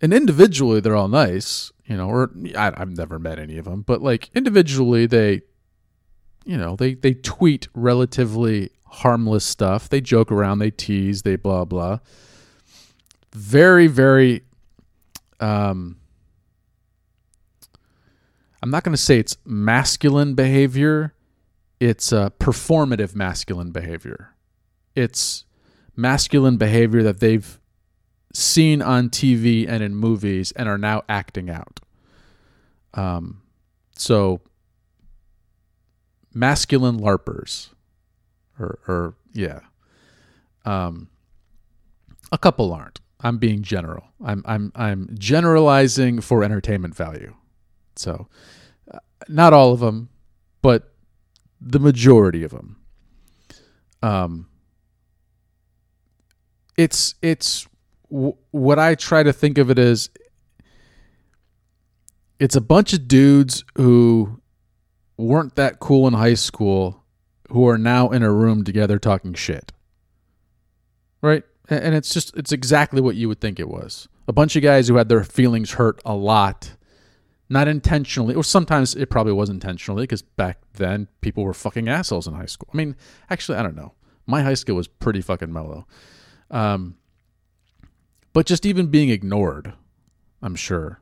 and 0.00 0.12
individually 0.14 0.80
they're 0.80 0.96
all 0.96 1.08
nice, 1.08 1.70
you 1.84 1.96
know. 1.96 2.08
Or 2.08 2.30
I, 2.56 2.72
I've 2.76 2.96
never 2.96 3.18
met 3.18 3.38
any 3.38 3.58
of 3.58 3.66
them, 3.66 3.82
but 3.82 4.00
like 4.02 4.30
individually 4.34 5.06
they, 5.06 5.42
you 6.44 6.56
know, 6.56 6.76
they 6.76 6.94
they 6.94 7.14
tweet 7.14 7.68
relatively 7.74 8.70
harmless 8.86 9.44
stuff. 9.44 9.88
They 9.88 10.00
joke 10.00 10.32
around, 10.32 10.60
they 10.60 10.70
tease, 10.70 11.22
they 11.22 11.36
blah 11.36 11.64
blah. 11.66 11.98
Very, 13.32 13.86
very 13.86 14.44
um 15.40 15.98
I'm 18.62 18.70
not 18.70 18.82
going 18.82 18.94
to 18.94 19.02
say 19.02 19.18
it's 19.18 19.36
masculine 19.44 20.34
behavior. 20.34 21.14
It's 21.80 22.10
a 22.10 22.32
performative 22.40 23.14
masculine 23.14 23.70
behavior. 23.70 24.34
It's 24.96 25.44
masculine 25.94 26.56
behavior 26.56 27.02
that 27.04 27.20
they've 27.20 27.57
seen 28.32 28.82
on 28.82 29.10
TV 29.10 29.68
and 29.68 29.82
in 29.82 29.94
movies 29.94 30.52
and 30.52 30.68
are 30.68 30.78
now 30.78 31.02
acting 31.08 31.50
out. 31.50 31.80
Um, 32.94 33.42
so, 33.96 34.40
masculine 36.34 36.98
LARPers 36.98 37.70
or, 38.58 38.78
or 38.86 39.14
yeah. 39.32 39.60
Um, 40.64 41.08
a 42.30 42.38
couple 42.38 42.72
aren't. 42.72 43.00
I'm 43.20 43.38
being 43.38 43.62
general. 43.62 44.04
I'm 44.24 44.42
I'm 44.44 44.72
I'm 44.74 45.08
generalizing 45.18 46.20
for 46.20 46.44
entertainment 46.44 46.94
value. 46.94 47.34
So, 47.96 48.28
uh, 48.92 48.98
not 49.28 49.52
all 49.52 49.72
of 49.72 49.80
them, 49.80 50.08
but 50.62 50.92
the 51.60 51.80
majority 51.80 52.44
of 52.44 52.52
them. 52.52 52.76
Um, 54.02 54.48
it's 56.76 57.16
it's 57.22 57.66
what 58.08 58.78
I 58.78 58.94
try 58.94 59.22
to 59.22 59.32
think 59.32 59.58
of 59.58 59.70
it 59.70 59.78
as. 59.78 60.10
It's 62.38 62.54
a 62.54 62.60
bunch 62.60 62.92
of 62.92 63.08
dudes 63.08 63.64
who 63.74 64.40
weren't 65.16 65.56
that 65.56 65.80
cool 65.80 66.06
in 66.06 66.14
high 66.14 66.34
school 66.34 67.02
who 67.50 67.68
are 67.68 67.78
now 67.78 68.10
in 68.10 68.22
a 68.22 68.32
room 68.32 68.64
together 68.64 68.98
talking 68.98 69.34
shit. 69.34 69.72
Right? 71.20 71.42
And 71.68 71.94
it's 71.94 72.14
just, 72.14 72.36
it's 72.36 72.52
exactly 72.52 73.00
what 73.00 73.16
you 73.16 73.28
would 73.28 73.40
think 73.40 73.58
it 73.58 73.68
was. 73.68 74.08
A 74.26 74.32
bunch 74.32 74.56
of 74.56 74.62
guys 74.62 74.88
who 74.88 74.96
had 74.96 75.08
their 75.08 75.24
feelings 75.24 75.72
hurt 75.72 76.00
a 76.04 76.14
lot, 76.14 76.76
not 77.48 77.66
intentionally, 77.66 78.34
or 78.34 78.44
sometimes 78.44 78.94
it 78.94 79.10
probably 79.10 79.32
was 79.32 79.50
intentionally 79.50 80.04
because 80.04 80.22
back 80.22 80.58
then 80.74 81.08
people 81.20 81.42
were 81.44 81.54
fucking 81.54 81.88
assholes 81.88 82.26
in 82.26 82.34
high 82.34 82.46
school. 82.46 82.68
I 82.72 82.76
mean, 82.76 82.94
actually, 83.30 83.58
I 83.58 83.62
don't 83.62 83.76
know. 83.76 83.94
My 84.26 84.42
high 84.42 84.54
school 84.54 84.76
was 84.76 84.86
pretty 84.86 85.20
fucking 85.20 85.52
mellow. 85.52 85.86
Um, 86.50 86.96
but 88.32 88.46
just 88.46 88.66
even 88.66 88.88
being 88.88 89.08
ignored, 89.08 89.74
I'm 90.42 90.54
sure, 90.54 91.00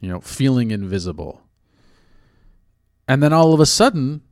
you 0.00 0.08
know, 0.08 0.20
feeling 0.20 0.70
invisible. 0.70 1.42
And 3.08 3.22
then 3.22 3.32
all 3.32 3.52
of 3.52 3.60
a 3.60 3.66
sudden, 3.66 4.22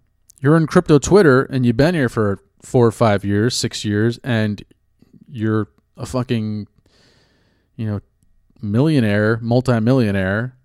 you're 0.40 0.56
in 0.56 0.66
crypto 0.66 0.98
Twitter 0.98 1.42
and 1.44 1.64
you've 1.64 1.76
been 1.76 1.94
here 1.94 2.08
for 2.08 2.40
four 2.62 2.86
or 2.86 2.92
five 2.92 3.24
years, 3.24 3.54
six 3.54 3.84
years, 3.84 4.18
and 4.24 4.62
you're 5.28 5.68
a 5.96 6.06
fucking, 6.06 6.66
you 7.76 7.86
know, 7.86 8.00
millionaire, 8.60 9.38
multimillionaire, 9.40 10.56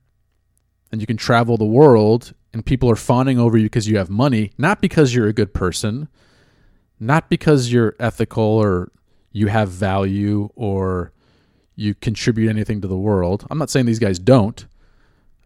and 0.92 1.02
you 1.02 1.08
can 1.08 1.18
travel 1.18 1.58
the 1.58 1.66
world 1.66 2.34
and 2.54 2.66
people 2.66 2.90
are 2.90 2.96
fawning 2.96 3.40
over 3.40 3.58
you 3.58 3.66
because 3.66 3.88
you 3.88 3.98
have 3.98 4.10
money, 4.10 4.52
not 4.58 4.82
because 4.82 5.14
you're 5.14 5.28
a 5.28 5.34
good 5.34 5.54
person, 5.54 6.08
not 7.00 7.30
because 7.30 7.72
you're 7.72 7.96
ethical 8.00 8.44
or 8.44 8.92
you 9.32 9.48
have 9.48 9.70
value 9.70 10.50
or 10.56 11.14
you 11.80 11.96
contribute 11.96 12.50
anything 12.50 12.82
to 12.82 12.88
the 12.88 12.98
world. 12.98 13.48
I'm 13.50 13.58
not 13.58 13.70
saying 13.70 13.86
these 13.86 14.00
guys 14.00 14.20
don't, 14.20 14.66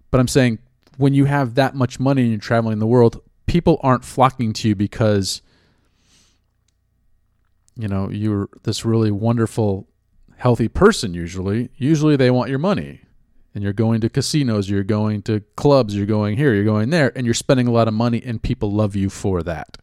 but 0.09 0.19
I'm 0.19 0.27
saying 0.27 0.59
when 0.97 1.13
you 1.13 1.25
have 1.25 1.55
that 1.55 1.75
much 1.75 1.99
money 1.99 2.23
and 2.23 2.31
you're 2.31 2.39
traveling 2.39 2.79
the 2.79 2.87
world, 2.87 3.21
people 3.45 3.79
aren't 3.83 4.03
flocking 4.03 4.51
to 4.53 4.69
you 4.69 4.75
because 4.75 5.41
you 7.75 7.87
know 7.87 8.09
you're 8.09 8.49
this 8.63 8.83
really 8.83 9.11
wonderful 9.11 9.87
healthy 10.37 10.67
person 10.67 11.13
usually. 11.13 11.69
Usually 11.77 12.15
they 12.15 12.31
want 12.31 12.49
your 12.49 12.59
money. 12.59 13.01
And 13.55 13.63
you're 13.63 13.71
going 13.71 14.01
to 14.01 14.09
casinos 14.09 14.67
you're 14.67 14.83
going 14.83 15.21
to 15.23 15.41
clubs 15.55 15.95
you're 15.95 16.07
going 16.07 16.37
here 16.37 16.55
you're 16.55 16.63
going 16.63 16.89
there 16.89 17.15
and 17.15 17.23
you're 17.23 17.35
spending 17.35 17.67
a 17.67 17.71
lot 17.71 17.87
of 17.87 17.93
money 17.93 18.19
and 18.25 18.41
people 18.41 18.71
love 18.71 18.95
you 18.95 19.11
for 19.11 19.43
that 19.43 19.77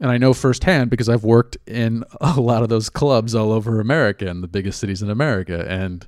And 0.00 0.10
I 0.10 0.16
know 0.16 0.32
firsthand 0.32 0.88
because 0.88 1.08
I've 1.08 1.24
worked 1.24 1.58
in 1.66 2.04
a 2.20 2.40
lot 2.40 2.62
of 2.62 2.68
those 2.68 2.88
clubs 2.88 3.34
all 3.34 3.52
over 3.52 3.80
America 3.80 4.26
and 4.26 4.42
the 4.42 4.48
biggest 4.48 4.80
cities 4.80 5.02
in 5.02 5.10
America. 5.10 5.64
And 5.68 6.06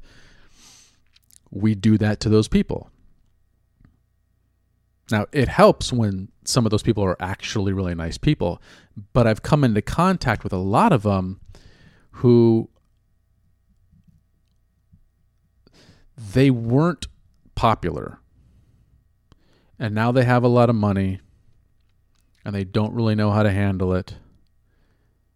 we 1.51 1.75
do 1.75 1.99
that 1.99 2.19
to 2.21 2.29
those 2.29 2.49
people. 2.49 2.91
Now, 5.11 5.27
it 5.31 5.49
helps 5.49 5.93
when 5.93 6.29
some 6.45 6.65
of 6.65 6.71
those 6.71 6.83
people 6.83 7.05
are 7.05 7.21
actually 7.21 7.75
really 7.75 7.95
nice 7.95 8.17
people, 8.17 8.63
but 9.13 9.27
I've 9.27 9.43
come 9.43 9.63
into 9.63 9.83
contact 9.83 10.43
with 10.43 10.55
a 10.55 10.59
lot 10.59 10.91
of 10.93 11.03
them 11.03 11.41
who 12.13 12.71
they 16.17 16.51
weren't 16.51 17.09
popular. 17.55 18.21
And 19.79 19.95
now 19.95 20.13
they 20.13 20.25
have 20.25 20.45
a 20.45 20.49
lot 20.49 20.71
of 20.71 20.77
money 20.77 21.21
and 22.45 22.55
they 22.55 22.65
don't 22.65 22.95
really 22.95 23.15
know 23.15 23.31
how 23.31 23.43
to 23.43 23.53
handle 23.53 23.93
it. 23.95 24.17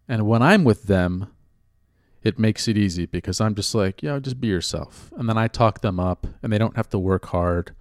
And 0.07 0.27
when 0.27 0.41
I'm 0.41 0.63
with 0.63 0.83
them, 0.83 1.27
it 2.23 2.39
makes 2.39 2.67
it 2.67 2.77
easy 2.77 3.05
because 3.05 3.39
I'm 3.39 3.55
just 3.55 3.73
like, 3.73 4.03
yeah, 4.03 4.19
just 4.19 4.41
be 4.41 4.47
yourself. 4.47 5.11
And 5.17 5.29
then 5.29 5.37
I 5.37 5.47
talk 5.47 5.81
them 5.81 5.99
up 5.99 6.27
and 6.41 6.51
they 6.51 6.57
don't 6.57 6.75
have 6.75 6.89
to 6.89 6.99
work 6.99 7.27
hard. 7.27 7.73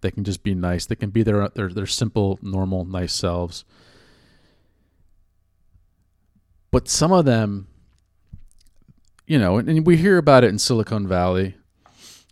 They 0.00 0.10
can 0.10 0.24
just 0.24 0.42
be 0.42 0.54
nice. 0.54 0.86
They 0.86 0.94
can 0.94 1.10
be 1.10 1.22
their 1.22 1.48
their, 1.48 1.68
their 1.68 1.86
simple, 1.86 2.38
normal, 2.40 2.84
nice 2.84 3.12
selves. 3.12 3.64
But 6.70 6.88
some 6.88 7.12
of 7.12 7.24
them, 7.24 7.66
you 9.26 9.38
know, 9.38 9.58
and, 9.58 9.68
and 9.68 9.86
we 9.86 9.96
hear 9.96 10.18
about 10.18 10.44
it 10.44 10.50
in 10.50 10.58
Silicon 10.58 11.08
Valley, 11.08 11.56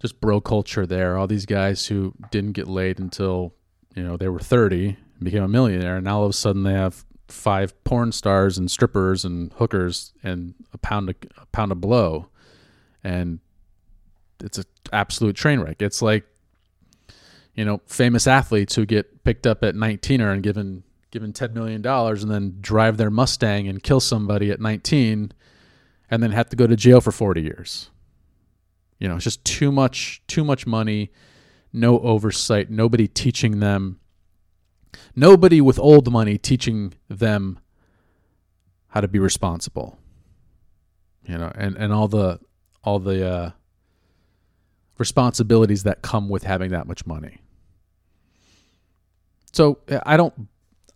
just 0.00 0.20
bro 0.20 0.40
culture 0.40 0.86
there. 0.86 1.16
All 1.16 1.26
these 1.26 1.46
guys 1.46 1.86
who 1.86 2.14
didn't 2.30 2.52
get 2.52 2.68
laid 2.68 3.00
until, 3.00 3.54
you 3.94 4.04
know, 4.04 4.16
they 4.16 4.28
were 4.28 4.38
30 4.38 4.98
became 5.22 5.42
a 5.42 5.48
millionaire, 5.48 5.96
and 5.96 6.04
now 6.04 6.18
all 6.18 6.24
of 6.24 6.30
a 6.30 6.34
sudden 6.34 6.62
they 6.62 6.72
have 6.72 7.04
five 7.28 7.82
porn 7.84 8.12
stars 8.12 8.56
and 8.56 8.70
strippers 8.70 9.24
and 9.24 9.52
hookers 9.54 10.12
and 10.22 10.54
a 10.72 10.78
pound 10.78 11.10
of, 11.10 11.16
a 11.38 11.46
pound 11.46 11.72
of 11.72 11.80
blow, 11.80 12.28
and 13.02 13.40
it's 14.42 14.58
an 14.58 14.64
absolute 14.92 15.36
train 15.36 15.60
wreck. 15.60 15.80
It's 15.80 16.02
like 16.02 16.24
you 17.54 17.64
know 17.64 17.80
famous 17.86 18.26
athletes 18.26 18.74
who 18.74 18.86
get 18.86 19.24
picked 19.24 19.46
up 19.46 19.64
at 19.64 19.74
19 19.74 20.20
and 20.20 20.42
given 20.42 20.82
given 21.10 21.32
10 21.32 21.54
million 21.54 21.80
dollars 21.80 22.22
and 22.22 22.30
then 22.30 22.58
drive 22.60 22.96
their 22.96 23.10
Mustang 23.10 23.68
and 23.68 23.82
kill 23.82 24.00
somebody 24.00 24.50
at 24.50 24.60
19 24.60 25.32
and 26.10 26.22
then 26.22 26.30
have 26.32 26.48
to 26.50 26.56
go 26.56 26.66
to 26.66 26.76
jail 26.76 27.00
for 27.00 27.10
40 27.10 27.40
years. 27.40 27.90
You 28.98 29.08
know, 29.08 29.16
it's 29.16 29.24
just 29.24 29.44
too 29.44 29.72
much 29.72 30.22
too 30.26 30.44
much 30.44 30.66
money, 30.66 31.10
no 31.72 32.00
oversight, 32.00 32.70
nobody 32.70 33.08
teaching 33.08 33.60
them 33.60 34.00
nobody 35.16 35.60
with 35.60 35.78
old 35.78 36.12
money 36.12 36.38
teaching 36.38 36.92
them 37.08 37.58
how 38.88 39.00
to 39.00 39.08
be 39.08 39.18
responsible. 39.18 39.98
You 41.24 41.38
know, 41.38 41.50
and, 41.56 41.76
and 41.76 41.92
all 41.92 42.06
the 42.06 42.38
all 42.84 43.00
the 43.00 43.28
uh, 43.28 43.50
responsibilities 44.98 45.82
that 45.82 46.02
come 46.02 46.28
with 46.28 46.44
having 46.44 46.70
that 46.70 46.86
much 46.86 47.04
money. 47.04 47.38
So 49.52 49.78
I 50.04 50.16
don't 50.16 50.48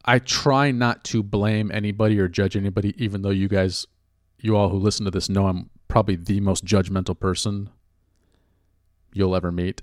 I 0.04 0.18
try 0.18 0.70
not 0.70 1.02
to 1.04 1.22
blame 1.22 1.70
anybody 1.72 2.20
or 2.20 2.28
judge 2.28 2.56
anybody, 2.56 2.94
even 3.02 3.22
though 3.22 3.30
you 3.30 3.48
guys 3.48 3.86
you 4.38 4.56
all 4.56 4.68
who 4.68 4.78
listen 4.78 5.04
to 5.04 5.10
this 5.10 5.28
know 5.28 5.46
I'm 5.46 5.70
probably 5.88 6.16
the 6.16 6.40
most 6.40 6.64
judgmental 6.64 7.18
person 7.18 7.70
you'll 9.12 9.34
ever 9.34 9.50
meet. 9.50 9.82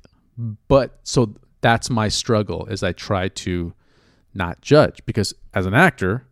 But 0.68 1.00
so 1.04 1.36
that's 1.62 1.90
my 1.90 2.08
struggle 2.08 2.66
is 2.68 2.84
I 2.84 2.94
try 2.94 3.28
to 3.28 3.74
not 4.38 4.62
judge. 4.62 5.02
Because 5.06 5.34
as 5.54 5.66
an 5.66 5.74
actor 5.74 6.26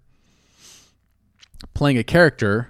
playing 1.74 1.98
a 1.98 2.04
character 2.04 2.68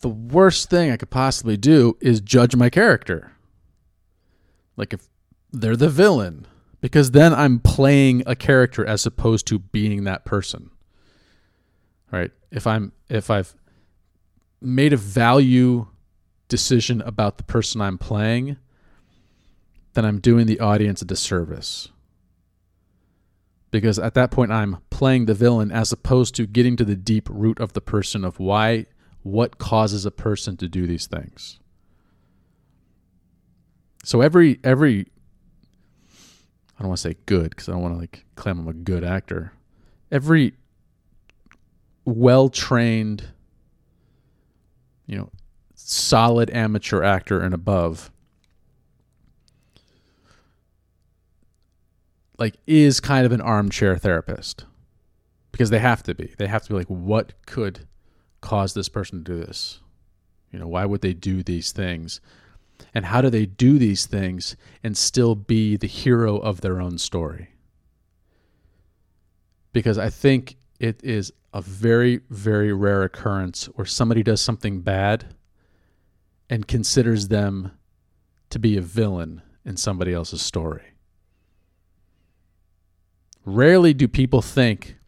the 0.00 0.08
worst 0.08 0.70
thing 0.70 0.90
i 0.90 0.96
could 0.96 1.10
possibly 1.10 1.56
do 1.56 1.96
is 2.00 2.20
judge 2.20 2.54
my 2.56 2.70
character. 2.70 3.32
Like 4.76 4.92
if 4.92 5.08
they're 5.52 5.76
the 5.76 5.88
villain 5.88 6.46
because 6.80 7.10
then 7.10 7.34
i'm 7.34 7.58
playing 7.58 8.22
a 8.26 8.36
character 8.36 8.86
as 8.86 9.06
opposed 9.06 9.46
to 9.48 9.58
being 9.58 10.04
that 10.04 10.24
person. 10.24 10.70
Right? 12.10 12.30
If 12.50 12.66
i'm 12.66 12.92
if 13.08 13.30
i've 13.30 13.54
made 14.60 14.92
a 14.92 14.96
value 14.96 15.86
decision 16.48 17.02
about 17.02 17.36
the 17.36 17.44
person 17.44 17.80
i'm 17.80 17.98
playing 17.98 18.56
then 19.92 20.04
i'm 20.04 20.18
doing 20.18 20.46
the 20.46 20.58
audience 20.58 21.02
a 21.02 21.04
disservice 21.04 21.88
because 23.70 23.98
at 23.98 24.14
that 24.14 24.30
point 24.30 24.50
I'm 24.50 24.78
playing 24.90 25.26
the 25.26 25.34
villain 25.34 25.70
as 25.70 25.92
opposed 25.92 26.34
to 26.36 26.46
getting 26.46 26.76
to 26.76 26.84
the 26.84 26.96
deep 26.96 27.28
root 27.30 27.60
of 27.60 27.72
the 27.72 27.80
person 27.80 28.24
of 28.24 28.38
why 28.38 28.86
what 29.22 29.58
causes 29.58 30.06
a 30.06 30.10
person 30.10 30.56
to 30.56 30.68
do 30.68 30.86
these 30.86 31.06
things. 31.06 31.58
So 34.04 34.20
every 34.20 34.58
every 34.64 35.06
I 36.78 36.82
don't 36.82 36.88
want 36.88 36.98
to 36.98 37.08
say 37.08 37.16
good 37.26 37.50
because 37.50 37.68
I 37.68 37.72
don't 37.72 37.82
want 37.82 37.94
to 37.94 37.98
like 37.98 38.24
claim 38.36 38.58
I'm 38.58 38.68
a 38.68 38.72
good 38.72 39.04
actor. 39.04 39.52
Every 40.10 40.54
well-trained 42.04 43.28
you 45.06 45.18
know 45.18 45.30
solid 45.74 46.48
amateur 46.50 47.02
actor 47.02 47.40
and 47.40 47.52
above 47.52 48.10
like 52.38 52.56
is 52.66 53.00
kind 53.00 53.26
of 53.26 53.32
an 53.32 53.40
armchair 53.40 53.96
therapist 53.96 54.64
because 55.52 55.70
they 55.70 55.78
have 55.78 56.02
to 56.04 56.14
be. 56.14 56.34
They 56.38 56.46
have 56.46 56.62
to 56.62 56.68
be 56.68 56.74
like, 56.74 56.86
what 56.86 57.32
could 57.46 57.86
cause 58.40 58.74
this 58.74 58.88
person 58.88 59.24
to 59.24 59.32
do 59.32 59.40
this? 59.40 59.80
You 60.52 60.58
know, 60.58 60.68
why 60.68 60.84
would 60.84 61.00
they 61.00 61.14
do 61.14 61.42
these 61.42 61.72
things? 61.72 62.20
And 62.94 63.06
how 63.06 63.20
do 63.20 63.28
they 63.28 63.44
do 63.44 63.78
these 63.78 64.06
things 64.06 64.56
and 64.82 64.96
still 64.96 65.34
be 65.34 65.76
the 65.76 65.88
hero 65.88 66.38
of 66.38 66.60
their 66.60 66.80
own 66.80 66.98
story? 66.98 67.48
Because 69.72 69.98
I 69.98 70.10
think 70.10 70.56
it 70.78 71.00
is 71.02 71.32
a 71.52 71.60
very, 71.60 72.20
very 72.30 72.72
rare 72.72 73.02
occurrence 73.02 73.66
where 73.74 73.84
somebody 73.84 74.22
does 74.22 74.40
something 74.40 74.80
bad 74.80 75.34
and 76.48 76.68
considers 76.68 77.28
them 77.28 77.72
to 78.50 78.58
be 78.58 78.76
a 78.76 78.82
villain 78.82 79.42
in 79.64 79.76
somebody 79.76 80.14
else's 80.14 80.40
story. 80.40 80.92
Rarely 83.50 83.94
do 83.94 84.06
people 84.08 84.42
think 84.42 84.98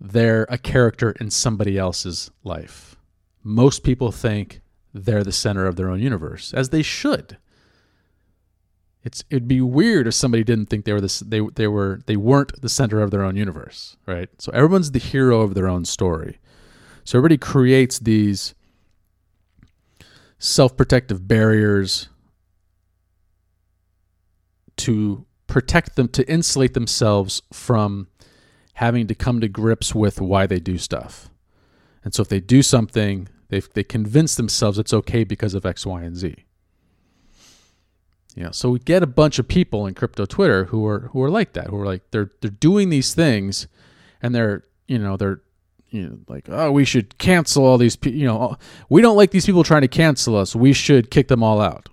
they're 0.00 0.46
a 0.48 0.56
character 0.56 1.10
in 1.18 1.28
somebody 1.28 1.76
else's 1.76 2.30
life. 2.44 2.94
Most 3.42 3.82
people 3.82 4.12
think 4.12 4.60
they're 4.92 5.24
the 5.24 5.32
center 5.32 5.66
of 5.66 5.74
their 5.74 5.90
own 5.90 6.00
universe, 6.00 6.54
as 6.54 6.68
they 6.68 6.82
should. 6.82 7.36
It's 9.02 9.24
it'd 9.28 9.48
be 9.48 9.60
weird 9.60 10.06
if 10.06 10.14
somebody 10.14 10.44
didn't 10.44 10.66
think 10.66 10.84
they 10.84 10.92
were 10.92 11.00
this 11.00 11.18
they 11.18 11.40
they 11.56 11.66
were 11.66 12.00
they 12.06 12.16
weren't 12.16 12.62
the 12.62 12.68
center 12.68 13.00
of 13.00 13.10
their 13.10 13.24
own 13.24 13.34
universe, 13.34 13.96
right? 14.06 14.28
So 14.38 14.52
everyone's 14.52 14.92
the 14.92 15.00
hero 15.00 15.40
of 15.40 15.54
their 15.54 15.66
own 15.66 15.84
story. 15.84 16.38
So 17.02 17.18
everybody 17.18 17.38
creates 17.38 17.98
these 17.98 18.54
self-protective 20.38 21.26
barriers 21.26 22.08
to 24.76 25.26
protect 25.46 25.96
them 25.96 26.08
to 26.08 26.28
insulate 26.30 26.74
themselves 26.74 27.42
from 27.52 28.08
having 28.74 29.06
to 29.06 29.14
come 29.14 29.40
to 29.40 29.48
grips 29.48 29.94
with 29.94 30.20
why 30.20 30.46
they 30.46 30.60
do 30.60 30.78
stuff. 30.78 31.30
And 32.04 32.14
so 32.14 32.22
if 32.22 32.28
they 32.28 32.40
do 32.40 32.62
something, 32.62 33.28
they 33.48 33.60
they 33.60 33.84
convince 33.84 34.34
themselves 34.34 34.78
it's 34.78 34.92
okay 34.92 35.24
because 35.24 35.54
of 35.54 35.64
X, 35.64 35.86
Y, 35.86 36.02
and 36.02 36.16
Z. 36.16 36.44
Know, 38.36 38.50
so 38.50 38.70
we 38.70 38.80
get 38.80 39.02
a 39.02 39.06
bunch 39.06 39.38
of 39.38 39.46
people 39.46 39.86
in 39.86 39.94
crypto 39.94 40.26
Twitter 40.26 40.64
who 40.66 40.84
are 40.86 41.08
who 41.12 41.22
are 41.22 41.30
like 41.30 41.52
that, 41.52 41.68
who 41.68 41.76
are 41.76 41.86
like 41.86 42.02
they're 42.10 42.30
they're 42.40 42.50
doing 42.50 42.90
these 42.90 43.14
things, 43.14 43.68
and 44.20 44.34
they're 44.34 44.64
you 44.88 44.98
know 44.98 45.16
they're 45.16 45.40
you 45.90 46.08
know 46.08 46.18
like 46.28 46.48
oh 46.48 46.72
we 46.72 46.84
should 46.84 47.16
cancel 47.18 47.64
all 47.64 47.78
these 47.78 47.94
people 47.94 48.18
you 48.18 48.26
know 48.26 48.40
uh, 48.40 48.56
we 48.88 49.00
don't 49.00 49.16
like 49.16 49.30
these 49.30 49.46
people 49.46 49.62
trying 49.62 49.82
to 49.82 49.88
cancel 49.88 50.36
us 50.36 50.56
we 50.56 50.72
should 50.72 51.10
kick 51.10 51.28
them 51.28 51.42
all 51.42 51.60
out. 51.60 51.88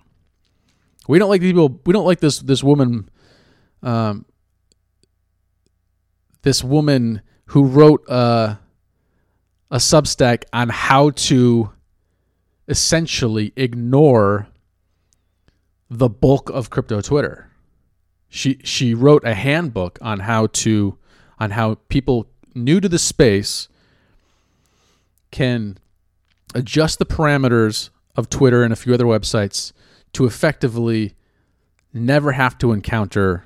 We 1.06 1.18
don't 1.18 1.30
like 1.30 1.40
these 1.40 1.52
people. 1.52 1.80
We 1.86 1.92
don't 1.92 2.06
like 2.06 2.20
this 2.20 2.40
this 2.40 2.64
woman 2.64 3.08
um, 3.82 4.24
this 6.42 6.62
woman 6.62 7.22
who 7.46 7.64
wrote 7.64 8.04
a, 8.08 8.58
a 9.70 9.76
Substack 9.76 10.44
on 10.52 10.68
how 10.68 11.10
to 11.10 11.72
essentially 12.68 13.52
ignore 13.56 14.48
the 15.90 16.08
bulk 16.08 16.48
of 16.50 16.70
crypto 16.70 17.00
Twitter. 17.00 17.50
She 18.28 18.58
she 18.64 18.94
wrote 18.94 19.24
a 19.24 19.34
handbook 19.34 19.98
on 20.00 20.20
how 20.20 20.46
to 20.46 20.96
on 21.38 21.50
how 21.50 21.74
people 21.88 22.26
new 22.54 22.80
to 22.80 22.88
the 22.88 22.98
space 22.98 23.68
can 25.30 25.78
adjust 26.54 26.98
the 26.98 27.06
parameters 27.06 27.90
of 28.16 28.30
Twitter 28.30 28.62
and 28.62 28.72
a 28.72 28.76
few 28.76 28.94
other 28.94 29.04
websites 29.04 29.72
to 30.12 30.24
effectively 30.24 31.14
never 31.92 32.32
have 32.32 32.56
to 32.58 32.72
encounter 32.72 33.44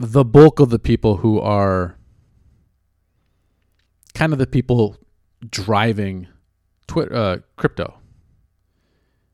the 0.00 0.24
bulk 0.24 0.60
of 0.60 0.70
the 0.70 0.78
people 0.78 1.18
who 1.18 1.38
are 1.38 1.94
kind 4.14 4.32
of 4.32 4.38
the 4.38 4.46
people 4.46 4.96
driving 5.50 6.26
Twitter, 6.86 7.14
uh, 7.14 7.36
crypto 7.56 7.98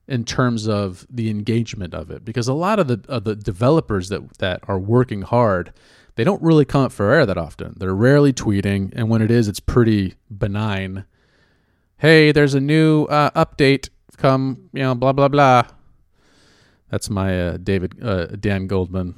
in 0.09 0.25
terms 0.25 0.69
of 0.69 1.07
the 1.09 1.31
engagement 1.31 1.95
of 1.95 2.11
it. 2.11 2.25
Because 2.25 2.49
a 2.49 2.53
lot 2.53 2.81
of 2.81 2.89
the 2.89 3.01
of 3.09 3.23
the 3.23 3.37
developers 3.37 4.09
that 4.09 4.39
that 4.39 4.61
are 4.67 4.79
working 4.79 5.23
hard 5.23 5.73
they 6.17 6.25
don't 6.25 6.43
really 6.43 6.65
come 6.65 6.81
up 6.81 6.93
for 6.93 7.13
air 7.13 7.27
that 7.27 7.37
often. 7.37 7.75
They're 7.77 7.95
rarely 7.95 8.33
tweeting 8.33 8.93
and 8.97 9.09
when 9.09 9.23
it 9.23 9.31
is 9.31 9.47
it's 9.47 9.61
pretty 9.61 10.15
benign. 10.37 11.05
Hey 11.99 12.33
there's 12.33 12.55
a 12.55 12.61
new 12.61 13.05
uh, 13.05 13.31
update. 13.31 13.91
Come 14.17 14.69
you 14.73 14.83
know 14.83 14.97
blah 14.97 15.13
blah 15.13 15.29
blah. 15.29 15.63
That's 16.91 17.09
my 17.09 17.51
uh, 17.51 17.57
david 17.59 18.03
uh, 18.03 18.27
dan 18.27 18.67
goldman 18.67 19.15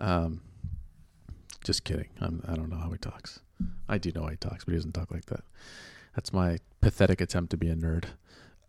um 0.00 0.42
just 1.64 1.84
kidding. 1.84 2.08
I'm, 2.20 2.42
i 2.48 2.54
don't 2.54 2.70
know 2.70 2.78
how 2.78 2.90
he 2.90 2.98
talks. 2.98 3.40
I 3.88 3.98
do 3.98 4.10
know 4.12 4.22
how 4.22 4.28
he 4.28 4.36
talks 4.36 4.64
but 4.64 4.72
he 4.72 4.78
doesn't 4.78 4.92
talk 4.92 5.10
like 5.10 5.26
that. 5.26 5.44
That's 6.14 6.32
my 6.32 6.58
pathetic 6.80 7.20
attempt 7.20 7.50
to 7.50 7.56
be 7.56 7.68
a 7.68 7.74
nerd. 7.76 8.06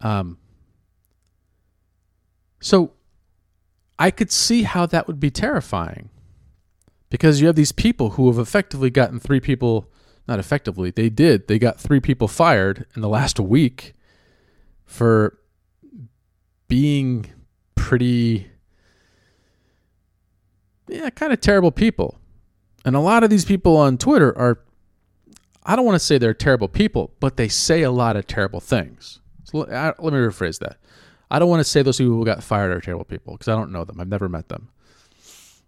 Um, 0.01 0.37
so 2.59 2.93
I 3.97 4.11
could 4.11 4.31
see 4.31 4.63
how 4.63 4.85
that 4.87 5.07
would 5.07 5.19
be 5.19 5.31
terrifying 5.31 6.09
because 7.09 7.41
you 7.41 7.47
have 7.47 7.55
these 7.55 7.71
people 7.71 8.11
who 8.11 8.27
have 8.27 8.39
effectively 8.39 8.89
gotten 8.89 9.19
three 9.19 9.39
people, 9.39 9.91
not 10.27 10.39
effectively, 10.39 10.91
they 10.91 11.09
did, 11.09 11.47
they 11.47 11.59
got 11.59 11.79
three 11.79 11.99
people 11.99 12.27
fired 12.27 12.85
in 12.95 13.01
the 13.01 13.09
last 13.09 13.39
week 13.39 13.93
for 14.85 15.37
being 16.67 17.25
pretty, 17.75 18.50
yeah, 20.91 21.09
kind 21.09 21.33
of 21.33 21.41
terrible 21.41 21.71
people. 21.71 22.17
And 22.83 22.95
a 22.95 22.99
lot 22.99 23.23
of 23.23 23.29
these 23.29 23.45
people 23.45 23.77
on 23.77 23.97
Twitter 23.97 24.37
are, 24.37 24.59
I 25.63 25.75
don't 25.75 25.85
want 25.85 25.95
to 25.95 26.05
say 26.05 26.17
they're 26.17 26.33
terrible 26.33 26.67
people, 26.67 27.13
but 27.19 27.37
they 27.37 27.47
say 27.47 27.83
a 27.83 27.91
lot 27.91 28.15
of 28.15 28.27
terrible 28.27 28.59
things. 28.59 29.19
So 29.43 29.59
let, 29.59 29.69
me 29.99 30.19
rephrase 30.19 30.59
that. 30.59 30.77
I 31.29 31.39
don't 31.39 31.49
want 31.49 31.59
to 31.59 31.69
say 31.69 31.81
those 31.81 31.97
people 31.97 32.13
who 32.13 32.25
got 32.25 32.43
fired 32.43 32.71
are 32.71 32.81
terrible 32.81 33.05
people 33.05 33.33
because 33.33 33.47
I 33.47 33.55
don't 33.55 33.71
know 33.71 33.83
them. 33.83 33.99
I've 33.99 34.07
never 34.07 34.27
met 34.27 34.49
them. 34.49 34.69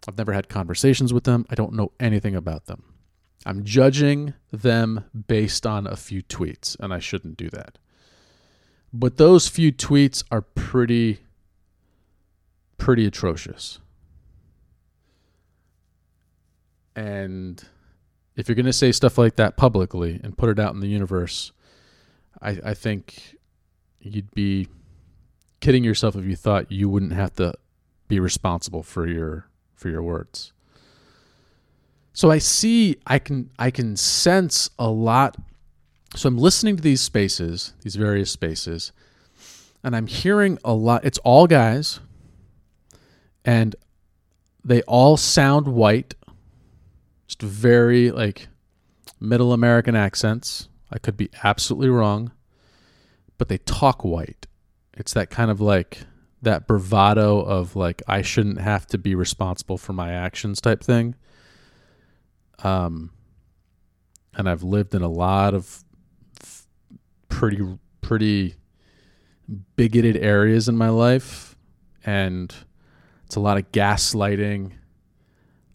I've 0.07 0.17
never 0.17 0.33
had 0.33 0.49
conversations 0.49 1.13
with 1.13 1.23
them. 1.23 1.45
I 1.49 1.55
don't 1.55 1.73
know 1.73 1.91
anything 1.99 2.35
about 2.35 2.65
them. 2.65 2.83
I'm 3.45 3.63
judging 3.63 4.33
them 4.51 5.05
based 5.27 5.65
on 5.65 5.85
a 5.85 5.95
few 5.95 6.23
tweets, 6.23 6.77
and 6.79 6.93
I 6.93 6.99
shouldn't 6.99 7.37
do 7.37 7.49
that. 7.49 7.77
But 8.93 9.17
those 9.17 9.47
few 9.47 9.71
tweets 9.71 10.23
are 10.31 10.41
pretty, 10.41 11.19
pretty 12.77 13.05
atrocious. 13.05 13.79
And 16.95 17.63
if 18.35 18.47
you're 18.47 18.55
going 18.55 18.65
to 18.65 18.73
say 18.73 18.91
stuff 18.91 19.17
like 19.17 19.35
that 19.35 19.57
publicly 19.57 20.19
and 20.23 20.37
put 20.37 20.49
it 20.49 20.59
out 20.59 20.73
in 20.73 20.79
the 20.79 20.87
universe, 20.87 21.51
I, 22.41 22.59
I 22.63 22.73
think 22.73 23.37
you'd 23.99 24.31
be 24.31 24.67
kidding 25.59 25.83
yourself 25.83 26.15
if 26.15 26.25
you 26.25 26.35
thought 26.35 26.71
you 26.71 26.89
wouldn't 26.89 27.13
have 27.13 27.33
to 27.35 27.53
be 28.07 28.19
responsible 28.19 28.83
for 28.83 29.07
your 29.07 29.47
for 29.75 29.89
your 29.89 30.03
words. 30.03 30.51
So 32.11 32.29
I 32.29 32.37
see 32.37 32.97
I 33.07 33.17
can 33.17 33.49
I 33.57 33.71
can 33.71 33.95
sense 33.95 34.69
a 34.77 34.89
lot 34.89 35.37
so 36.15 36.27
I'm 36.27 36.37
listening 36.37 36.75
to 36.75 36.83
these 36.83 37.01
spaces, 37.01 37.73
these 37.81 37.95
various 37.95 38.29
spaces, 38.29 38.91
and 39.83 39.95
I'm 39.95 40.05
hearing 40.05 40.59
a 40.63 40.73
lot 40.73 41.05
it's 41.05 41.17
all 41.19 41.47
guys 41.47 41.99
and 43.43 43.75
they 44.63 44.81
all 44.83 45.17
sound 45.17 45.67
white. 45.67 46.13
Just 47.33 47.41
very 47.41 48.11
like 48.11 48.47
middle 49.19 49.53
American 49.53 49.95
accents. 49.95 50.69
I 50.91 50.99
could 50.99 51.17
be 51.17 51.29
absolutely 51.43 51.89
wrong 51.89 52.31
but 53.37 53.49
they 53.49 53.57
talk 53.57 54.03
white. 54.03 54.47
It's 54.93 55.13
that 55.13 55.29
kind 55.29 55.49
of 55.49 55.59
like 55.59 55.99
that 56.43 56.67
bravado 56.67 57.39
of 57.41 57.75
like 57.75 58.01
I 58.07 58.21
shouldn't 58.21 58.59
have 58.59 58.85
to 58.87 58.97
be 58.97 59.15
responsible 59.15 59.77
for 59.77 59.93
my 59.93 60.11
actions 60.11 60.61
type 60.61 60.83
thing. 60.83 61.15
Um 62.59 63.11
and 64.35 64.47
I've 64.49 64.63
lived 64.63 64.95
in 64.95 65.01
a 65.01 65.09
lot 65.09 65.53
of 65.53 65.83
pretty 67.27 67.79
pretty 68.01 68.55
bigoted 69.75 70.17
areas 70.17 70.69
in 70.69 70.77
my 70.77 70.89
life 70.89 71.57
and 72.05 72.53
it's 73.25 73.35
a 73.35 73.39
lot 73.39 73.57
of 73.57 73.71
gaslighting 73.71 74.73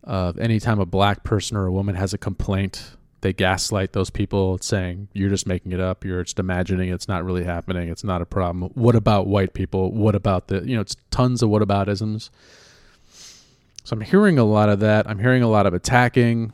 of 0.05 0.39
anytime 0.39 0.81
a 0.81 0.87
black 0.87 1.25
person 1.25 1.57
or 1.57 1.67
a 1.67 1.73
woman 1.73 1.95
has 1.95 2.15
a 2.15 2.19
complaint 2.19 2.97
they 3.21 3.33
gaslight 3.33 3.93
those 3.93 4.11
people 4.11 4.59
saying 4.59 5.09
you're 5.13 5.31
just 5.31 5.47
making 5.47 5.73
it 5.73 5.81
up. 5.81 6.05
You're 6.05 6.23
just 6.23 6.39
imagining. 6.39 6.91
It's 6.91 7.09
not 7.09 7.25
really 7.25 7.45
happening. 7.45 7.89
It's 7.89 8.05
not 8.05 8.23
a 8.23 8.27
problem. 8.27 8.71
What 8.75 8.95
about 8.95 9.27
white 9.27 9.55
people? 9.55 9.93
What 9.93 10.15
about 10.15 10.49
the 10.49 10.61
you 10.65 10.77
know 10.77 10.81
it's 10.81 10.97
tons 11.11 11.43
of 11.43 11.51
what 11.51 11.63
whataboutisms. 11.63 12.31
So 13.85 13.95
i'm 13.95 14.03
hearing 14.03 14.39
a 14.39 14.45
lot 14.45 14.69
of 14.69 14.81
that. 14.81 15.09
I'm 15.09 15.19
hearing 15.19 15.43
a 15.43 15.49
lot 15.49 15.67
of 15.67 15.75
attacking 15.75 16.53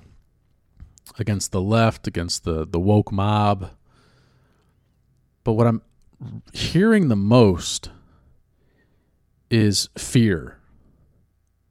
against 1.19 1.53
the 1.53 1.61
left 1.61 2.07
against 2.07 2.45
the 2.45 2.67
the 2.67 2.81
woke 2.81 3.13
mob. 3.13 3.71
But 5.43 5.53
what 5.53 5.67
i'm 5.67 5.83
hearing 6.55 7.09
the 7.09 7.17
most 7.17 7.91
is 9.51 9.91
fear 9.99 10.59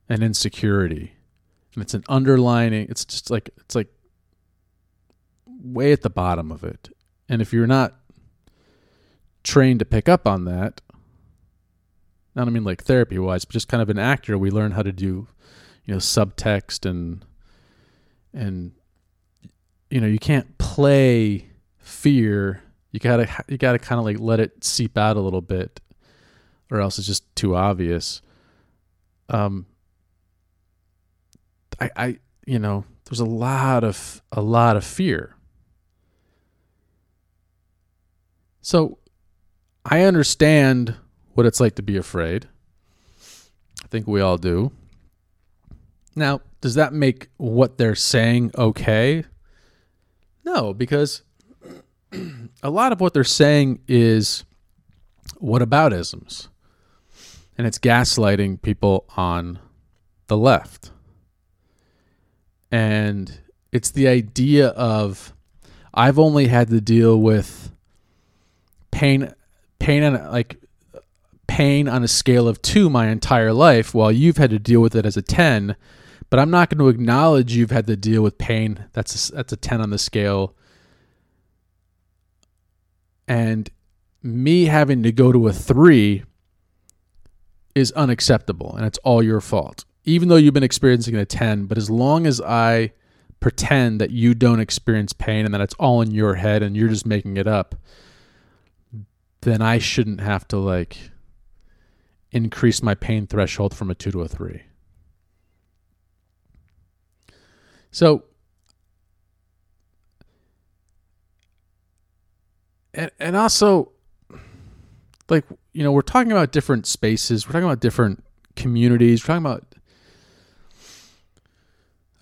and 0.08 0.22
insecurity 0.22 1.12
and 1.74 1.82
it's 1.82 1.94
an 1.94 2.04
underlining 2.08 2.88
it's 2.90 3.06
just 3.06 3.30
like 3.32 3.50
it's 3.58 3.76
like 3.76 3.88
way 5.64 5.92
at 5.92 6.02
the 6.02 6.10
bottom 6.10 6.52
of 6.52 6.64
it. 6.64 6.90
And 7.30 7.42
if 7.42 7.54
you're 7.54 7.68
not 7.68 7.96
trained 9.44 9.80
to 9.80 9.86
pick 9.86 10.10
up 10.10 10.28
on 10.28 10.46
that, 10.46 10.82
not 12.36 12.48
I 12.48 12.52
mean 12.52 12.64
like 12.64 12.84
therapy 12.84 13.18
wise, 13.18 13.46
but 13.46 13.54
just 13.54 13.68
kind 13.68 13.82
of 13.82 13.90
an 13.90 13.98
actor, 13.98 14.38
we 14.38 14.52
learn 14.52 14.72
how 14.72 14.84
to 14.84 14.92
do, 14.92 15.28
you 15.86 15.94
know, 15.94 15.98
subtext 15.98 16.88
and 16.90 17.26
and 18.34 18.74
you 19.90 20.02
know, 20.02 20.08
you 20.08 20.20
can't 20.20 20.58
play 20.58 21.50
fear. 21.78 22.64
You 22.92 23.00
gotta 23.00 23.28
you 23.48 23.58
gotta 23.58 23.80
kind 23.80 24.00
of 24.00 24.06
like 24.06 24.20
let 24.20 24.40
it 24.40 24.64
seep 24.64 24.98
out 24.98 25.18
a 25.18 25.22
little 25.22 25.42
bit, 25.42 25.80
or 26.70 26.82
else 26.82 26.98
it's 26.98 27.08
just 27.08 27.36
too 27.36 27.56
obvious. 27.56 28.22
Um, 29.30 29.66
I 31.80 31.90
I 31.96 32.18
you 32.46 32.60
know, 32.60 32.86
there's 33.06 33.20
a 33.20 33.26
lot 33.26 33.84
of 33.84 34.22
a 34.32 34.42
lot 34.42 34.76
of 34.76 34.84
fear 34.84 35.36
So 38.64 38.98
I 39.86 40.04
understand 40.04 40.96
what 41.34 41.46
it's 41.46 41.60
like 41.60 41.76
to 41.76 41.84
be 41.84 41.98
afraid. 41.98 42.48
I 43.84 43.88
think 43.90 44.08
we 44.08 44.22
all 44.22 44.38
do. 44.38 44.72
Now, 46.16 46.40
does 46.62 46.76
that 46.76 46.94
make 46.94 47.28
what 47.36 47.78
they're 47.78 47.94
saying 47.94 48.52
okay? 48.58 49.26
No, 50.46 50.74
because 50.74 51.24
a 52.64 52.70
lot 52.70 52.94
of 52.94 53.02
what 53.02 53.14
they're 53.14 53.26
saying 53.26 53.82
is 53.86 54.46
"What 55.40 55.62
whataboutisms. 55.62 56.48
And 57.58 57.68
it's 57.68 57.80
gaslighting 57.80 58.62
people 58.62 59.06
on 59.18 59.60
the 60.28 60.38
left. 60.38 60.92
And 62.74 63.40
it's 63.72 63.92
the 63.92 64.08
idea 64.08 64.70
of 64.70 65.32
I've 65.94 66.18
only 66.18 66.48
had 66.48 66.70
to 66.72 66.82
deal 66.82 67.22
with 67.22 67.72
pain 68.90 69.32
pain 69.78 70.02
on 70.02 70.32
like 70.32 70.58
pain 71.46 71.88
on 71.88 72.04
a 72.04 72.08
scale 72.08 72.48
of 72.48 72.64
2 72.64 72.90
my 72.90 73.10
entire 73.10 73.54
life 73.54 73.94
while 73.94 74.12
you've 74.12 74.38
had 74.38 74.50
to 74.50 74.58
deal 74.58 74.82
with 74.82 74.96
it 74.96 75.06
as 75.06 75.16
a 75.16 75.22
10 75.22 75.76
but 76.32 76.40
I'm 76.40 76.50
not 76.50 76.72
going 76.72 76.80
to 76.80 76.88
acknowledge 76.88 77.56
you've 77.56 77.70
had 77.70 77.86
to 77.86 77.96
deal 77.96 78.24
with 78.24 78.40
pain 78.40 78.86
that's 78.94 79.30
a, 79.30 79.34
that's 79.34 79.54
a 79.54 79.58
10 79.58 79.80
on 79.80 79.92
the 79.92 80.00
scale. 80.00 80.56
And 83.28 83.70
me 84.24 84.66
having 84.66 85.04
to 85.04 85.12
go 85.12 85.32
to 85.32 85.48
a 85.48 85.54
3 85.54 86.24
is 87.76 87.92
unacceptable 87.92 88.76
and 88.76 88.88
it's 88.88 88.98
all 89.00 89.22
your 89.22 89.42
fault 89.42 89.86
even 90.06 90.30
though 90.30 90.36
you've 90.36 90.54
been 90.54 90.63
experiencing 90.63 91.16
a 91.16 91.26
10 91.26 91.66
but 91.66 91.78
as 91.78 91.89
long 91.89 92.26
as 92.26 92.42
I 92.42 92.92
pretend 93.39 94.00
that 94.00 94.12
you 94.12 94.34
don't 94.34 94.60
experience 94.60 95.13
pain 95.13 95.46
and 95.46 95.54
that 95.54 95.62
it's 95.62 95.74
all 95.76 96.02
in 96.02 96.12
your 96.12 96.36
head 96.36 96.63
and 96.63 96.78
you're 96.78 96.89
just 96.89 97.06
making 97.06 97.38
it 97.38 97.48
up 97.48 97.76
then 99.42 99.62
I 99.62 99.78
shouldn't 99.78 100.22
have 100.22 100.48
to 100.50 100.58
like 100.58 100.98
increase 102.32 102.82
my 102.82 102.96
pain 102.96 103.28
threshold 103.28 103.76
from 103.76 103.89
a 103.89 103.96
two 103.96 104.12
to 104.12 104.22
a 104.22 104.28
three. 104.28 104.63
So, 107.92 108.24
and, 112.94 113.12
and 113.20 113.38
also, 113.38 113.92
like, 115.30 115.46
you 115.74 115.84
know, 115.84 115.92
we're 115.92 116.02
talking 116.02 116.32
about 116.32 116.52
different 116.52 116.88
spaces, 116.88 117.48
we're 117.48 117.54
talking 117.54 117.68
about 117.68 117.82
different 117.82 118.24
communities, 118.56 119.24
we're 119.24 119.36
talking 119.36 119.46
about 119.46 119.73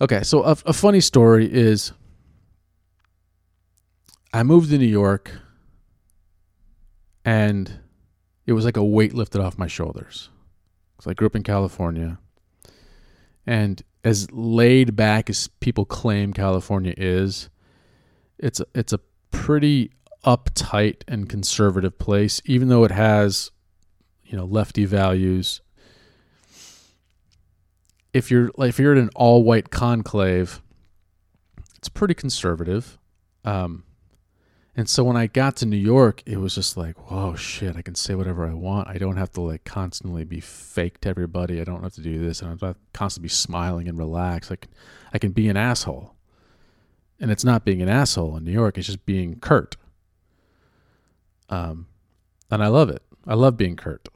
Okay, 0.02 0.24
so 0.24 0.42
a, 0.42 0.56
a 0.66 0.72
funny 0.72 1.00
story 1.00 1.48
is 1.50 1.92
I 4.32 4.42
moved 4.42 4.70
to 4.70 4.78
New 4.78 4.84
York 4.84 5.30
and 7.24 7.78
it 8.44 8.54
was 8.54 8.64
like 8.64 8.76
a 8.76 8.82
weight 8.82 9.14
lifted 9.14 9.40
off 9.40 9.56
my 9.56 9.68
shoulders. 9.68 10.28
So 11.00 11.08
I 11.12 11.14
grew 11.14 11.28
up 11.28 11.36
in 11.36 11.44
California. 11.44 12.18
And 13.46 13.80
as 14.02 14.28
laid 14.32 14.96
back 14.96 15.30
as 15.30 15.46
people 15.60 15.84
claim 15.84 16.32
California 16.32 16.94
is, 16.96 17.48
it's 18.38 18.58
a, 18.58 18.66
it's 18.74 18.92
a 18.92 18.98
pretty 19.30 19.92
uptight 20.24 21.02
and 21.06 21.28
conservative 21.28 21.96
place, 22.00 22.42
even 22.44 22.68
though 22.68 22.82
it 22.82 22.90
has, 22.90 23.52
you 24.24 24.36
know, 24.36 24.46
lefty 24.46 24.84
values. 24.84 25.60
If 28.12 28.30
you're 28.30 28.50
like 28.56 28.70
if 28.70 28.78
you're 28.78 28.92
in 28.92 28.98
an 28.98 29.10
all 29.14 29.42
white 29.42 29.70
conclave, 29.70 30.60
it's 31.76 31.88
pretty 31.88 32.14
conservative. 32.14 32.98
Um, 33.44 33.84
and 34.74 34.88
so 34.88 35.04
when 35.04 35.16
I 35.18 35.26
got 35.26 35.56
to 35.56 35.66
New 35.66 35.76
York, 35.76 36.22
it 36.24 36.38
was 36.38 36.54
just 36.54 36.78
like, 36.78 37.10
whoa, 37.10 37.34
shit, 37.34 37.76
I 37.76 37.82
can 37.82 37.94
say 37.94 38.14
whatever 38.14 38.46
I 38.46 38.54
want. 38.54 38.88
I 38.88 38.96
don't 38.96 39.18
have 39.18 39.30
to 39.32 39.42
like 39.42 39.64
constantly 39.64 40.24
be 40.24 40.40
fake 40.40 41.00
to 41.02 41.10
everybody. 41.10 41.60
I 41.60 41.64
don't 41.64 41.82
have 41.82 41.92
to 41.94 42.00
do 42.00 42.18
this. 42.18 42.40
And 42.40 42.48
I 42.48 42.52
don't 42.52 42.62
have 42.62 42.74
to 42.76 42.80
constantly 42.94 43.26
be 43.26 43.32
smiling 43.32 43.86
and 43.86 43.98
relaxed. 43.98 44.50
I 44.50 44.56
can, 44.56 44.70
I 45.12 45.18
can 45.18 45.32
be 45.32 45.48
an 45.50 45.58
asshole. 45.58 46.14
And 47.20 47.30
it's 47.30 47.44
not 47.44 47.66
being 47.66 47.82
an 47.82 47.90
asshole 47.90 48.36
in 48.36 48.44
New 48.44 48.52
York, 48.52 48.78
it's 48.78 48.86
just 48.86 49.04
being 49.04 49.38
curt. 49.40 49.76
Um, 51.50 51.86
and 52.50 52.64
I 52.64 52.68
love 52.68 52.88
it. 52.88 53.02
I 53.26 53.34
love 53.34 53.58
being 53.58 53.76
curt. 53.76 54.08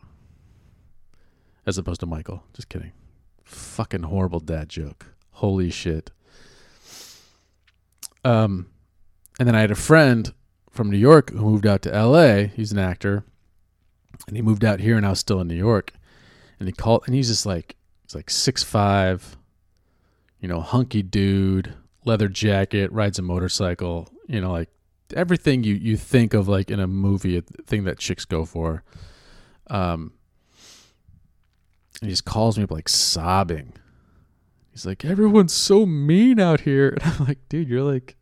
As 1.66 1.76
opposed 1.76 2.00
to 2.00 2.06
Michael. 2.06 2.44
Just 2.54 2.70
kidding. 2.70 2.92
Fucking 3.46 4.02
horrible 4.02 4.40
dad 4.40 4.68
joke. 4.68 5.06
Holy 5.30 5.70
shit. 5.70 6.11
Um, 8.24 8.66
and 9.38 9.46
then 9.46 9.54
I 9.54 9.61
had 9.61 9.70
a 9.70 9.76
friend 9.76 10.35
from 10.72 10.90
New 10.90 10.98
York 10.98 11.30
who 11.30 11.38
moved 11.38 11.64
out 11.64 11.82
to 11.82 11.90
LA. 11.90 12.48
He's 12.48 12.72
an 12.72 12.78
actor. 12.78 13.24
And 14.26 14.37
he 14.37 14.42
moved 14.42 14.64
out 14.64 14.80
here 14.80 14.96
and 14.96 15.06
I 15.06 15.11
was 15.11 15.20
still 15.20 15.40
in 15.40 15.46
New 15.46 15.54
York. 15.54 15.92
And 16.59 16.68
he 16.68 16.72
called 16.72 17.04
and 17.06 17.14
he's 17.14 17.28
just 17.28 17.46
like 17.46 17.76
he's 18.02 18.16
like 18.16 18.30
six 18.30 18.64
five, 18.64 19.37
you 20.40 20.48
know, 20.48 20.61
hunky 20.61 21.02
dude, 21.02 21.74
leather 22.04 22.28
jacket, 22.28 22.90
rides 22.90 23.20
a 23.20 23.22
motorcycle, 23.22 24.09
you 24.26 24.40
know, 24.40 24.50
like 24.50 24.70
everything 25.14 25.62
you, 25.62 25.74
you 25.74 25.96
think 25.96 26.35
of 26.35 26.48
like 26.48 26.68
in 26.68 26.80
a 26.80 26.88
movie, 26.88 27.37
a 27.38 27.42
thing 27.42 27.85
that 27.85 27.98
chicks 28.00 28.24
go 28.24 28.44
for. 28.44 28.82
Um 29.68 30.14
and 32.00 32.09
he 32.09 32.12
just 32.12 32.24
calls 32.24 32.56
me 32.59 32.64
up 32.64 32.70
like 32.70 32.88
sobbing. 32.88 33.72
He's 34.72 34.87
like, 34.87 35.04
Everyone's 35.04 35.52
so 35.52 35.87
mean 35.87 36.38
out 36.40 36.61
here. 36.61 36.96
And 37.02 37.14
I'm 37.14 37.26
like, 37.26 37.48
dude, 37.48 37.68
you're 37.68 37.82
like 37.82 38.16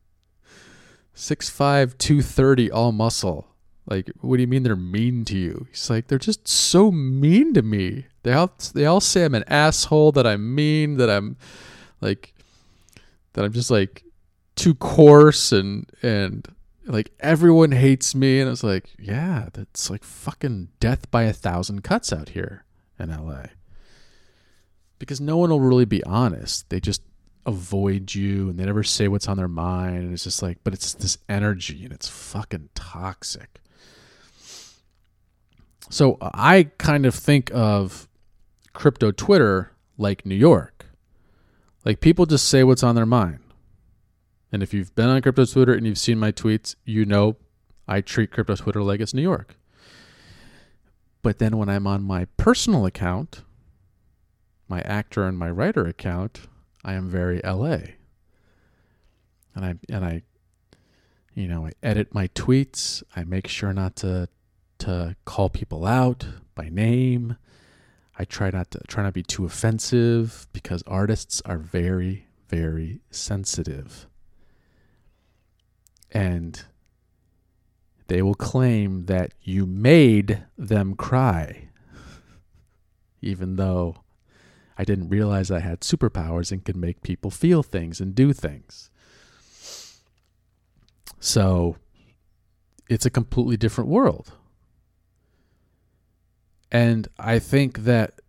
Six 1.14 1.48
five, 1.48 1.96
two 1.96 2.22
thirty, 2.22 2.70
all 2.70 2.90
muscle. 2.90 3.46
Like, 3.86 4.10
what 4.20 4.36
do 4.36 4.42
you 4.42 4.48
mean 4.48 4.62
they're 4.62 4.74
mean 4.74 5.24
to 5.26 5.36
you? 5.36 5.66
He's 5.70 5.88
like, 5.88 6.08
they're 6.08 6.18
just 6.18 6.48
so 6.48 6.90
mean 6.90 7.54
to 7.54 7.62
me. 7.62 8.06
They 8.24 8.32
all 8.32 8.52
they 8.74 8.84
all 8.86 9.00
say 9.00 9.24
I'm 9.24 9.34
an 9.34 9.44
asshole, 9.46 10.12
that 10.12 10.26
I'm 10.26 10.54
mean, 10.54 10.96
that 10.96 11.08
I'm 11.08 11.36
like 12.00 12.34
that 13.34 13.44
I'm 13.44 13.52
just 13.52 13.70
like 13.70 14.02
too 14.56 14.74
coarse 14.74 15.52
and 15.52 15.88
and 16.02 16.48
like 16.86 17.12
everyone 17.20 17.72
hates 17.72 18.14
me 18.14 18.40
and 18.40 18.48
I 18.48 18.50
was 18.50 18.64
like, 18.64 18.90
yeah, 18.98 19.48
that's 19.52 19.90
like 19.90 20.02
fucking 20.02 20.68
death 20.80 21.10
by 21.10 21.24
a 21.24 21.32
thousand 21.32 21.84
cuts 21.84 22.12
out 22.12 22.30
here 22.30 22.64
in 22.98 23.10
LA. 23.10 23.44
Because 24.98 25.20
no 25.20 25.36
one 25.36 25.50
will 25.50 25.60
really 25.60 25.84
be 25.84 26.02
honest. 26.04 26.70
They 26.70 26.80
just 26.80 27.02
avoid 27.46 28.14
you 28.14 28.48
and 28.48 28.58
they 28.58 28.64
never 28.64 28.82
say 28.82 29.08
what's 29.08 29.28
on 29.28 29.36
their 29.36 29.48
mind. 29.48 29.98
And 29.98 30.12
it's 30.12 30.24
just 30.24 30.42
like 30.42 30.58
but 30.64 30.72
it's 30.72 30.94
this 30.94 31.18
energy 31.28 31.84
and 31.84 31.92
it's 31.92 32.08
fucking 32.08 32.70
toxic. 32.74 33.60
So 35.90 36.16
i 36.20 36.64
kind 36.78 37.06
of 37.06 37.14
think 37.14 37.50
of 37.54 38.08
crypto 38.72 39.10
twitter 39.10 39.72
like 39.98 40.24
new 40.24 40.34
york. 40.34 40.86
Like 41.84 42.00
people 42.00 42.26
just 42.26 42.48
say 42.48 42.64
what's 42.64 42.82
on 42.82 42.94
their 42.94 43.06
mind. 43.06 43.40
And 44.50 44.62
if 44.62 44.72
you've 44.72 44.94
been 44.94 45.08
on 45.08 45.20
crypto 45.20 45.44
twitter 45.44 45.74
and 45.74 45.86
you've 45.86 45.98
seen 45.98 46.18
my 46.18 46.32
tweets 46.32 46.76
you 46.84 47.04
know 47.04 47.36
i 47.86 48.00
treat 48.00 48.30
crypto 48.30 48.56
twitter 48.56 48.82
like 48.82 49.00
it's 49.00 49.14
new 49.14 49.22
york. 49.22 49.56
But 51.22 51.38
then 51.38 51.58
when 51.58 51.68
i'm 51.68 51.86
on 51.86 52.02
my 52.02 52.24
personal 52.38 52.86
account 52.86 53.42
my 54.68 54.80
actor 54.82 55.24
and 55.24 55.38
my 55.38 55.50
writer 55.50 55.86
account 55.86 56.40
I 56.84 56.94
am 56.94 57.08
very 57.08 57.40
LA. 57.42 57.78
And 59.54 59.64
I 59.64 59.74
and 59.88 60.04
I 60.04 60.22
you 61.34 61.48
know, 61.48 61.66
I 61.66 61.72
edit 61.82 62.14
my 62.14 62.28
tweets. 62.28 63.02
I 63.16 63.24
make 63.24 63.48
sure 63.48 63.72
not 63.72 63.96
to 63.96 64.28
to 64.78 65.16
call 65.24 65.48
people 65.48 65.86
out 65.86 66.26
by 66.54 66.68
name. 66.68 67.36
I 68.16 68.24
try 68.24 68.50
not 68.50 68.70
to 68.72 68.80
try 68.86 69.02
not 69.02 69.10
to 69.10 69.12
be 69.12 69.22
too 69.22 69.46
offensive 69.46 70.46
because 70.52 70.82
artists 70.86 71.40
are 71.46 71.58
very 71.58 72.26
very 72.48 73.00
sensitive. 73.10 74.06
And 76.12 76.62
they 78.06 78.20
will 78.20 78.34
claim 78.34 79.06
that 79.06 79.32
you 79.40 79.64
made 79.64 80.44
them 80.58 80.94
cry 80.94 81.70
even 83.22 83.56
though 83.56 84.03
I 84.76 84.84
didn't 84.84 85.08
realize 85.08 85.50
I 85.50 85.60
had 85.60 85.80
superpowers 85.80 86.50
and 86.50 86.64
could 86.64 86.76
make 86.76 87.02
people 87.02 87.30
feel 87.30 87.62
things 87.62 88.00
and 88.00 88.14
do 88.14 88.32
things. 88.32 88.90
So 91.20 91.76
it's 92.88 93.06
a 93.06 93.10
completely 93.10 93.56
different 93.56 93.90
world. 93.90 94.32
And 96.70 97.06
I 97.18 97.38
think 97.38 97.80
that, 97.80 98.20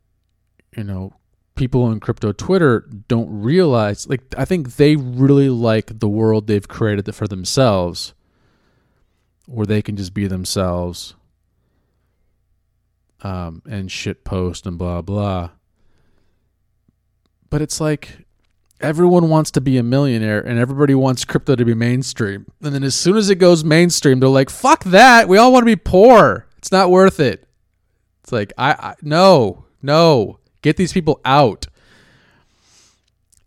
you 0.77 0.83
know, 0.83 1.13
people 1.55 1.83
on 1.83 1.99
crypto 1.99 2.31
Twitter 2.31 2.87
don't 3.07 3.41
realize, 3.41 4.07
like, 4.07 4.21
I 4.37 4.45
think 4.45 4.75
they 4.75 4.95
really 4.95 5.49
like 5.49 5.99
the 5.99 6.07
world 6.07 6.47
they've 6.47 6.67
created 6.67 7.13
for 7.15 7.27
themselves, 7.27 8.13
where 9.47 9.65
they 9.65 9.81
can 9.81 9.95
just 9.95 10.13
be 10.13 10.27
themselves 10.27 11.15
um, 13.23 13.61
and 13.67 13.91
shit 13.91 14.23
post 14.23 14.67
and 14.67 14.77
blah, 14.77 15.01
blah. 15.01 15.49
But 17.55 17.61
it's 17.61 17.79
like 17.79 18.25
everyone 18.81 19.29
wants 19.29 19.49
to 19.51 19.61
be 19.61 19.77
a 19.77 19.81
millionaire 19.81 20.45
and 20.45 20.59
everybody 20.59 20.93
wants 20.93 21.23
crypto 21.23 21.55
to 21.55 21.63
be 21.63 21.73
mainstream. 21.73 22.47
And 22.61 22.75
then 22.75 22.83
as 22.83 22.95
soon 22.95 23.15
as 23.15 23.29
it 23.29 23.35
goes 23.35 23.63
mainstream, 23.63 24.19
they're 24.19 24.27
like, 24.27 24.49
fuck 24.49 24.83
that. 24.83 25.29
We 25.29 25.37
all 25.37 25.53
want 25.53 25.61
to 25.61 25.65
be 25.65 25.77
poor. 25.77 26.47
It's 26.57 26.69
not 26.69 26.91
worth 26.91 27.21
it. 27.21 27.47
It's 28.21 28.33
like, 28.33 28.51
I, 28.57 28.71
I 28.73 28.95
no, 29.01 29.63
no. 29.81 30.39
Get 30.63 30.75
these 30.75 30.91
people 30.91 31.21
out. 31.23 31.67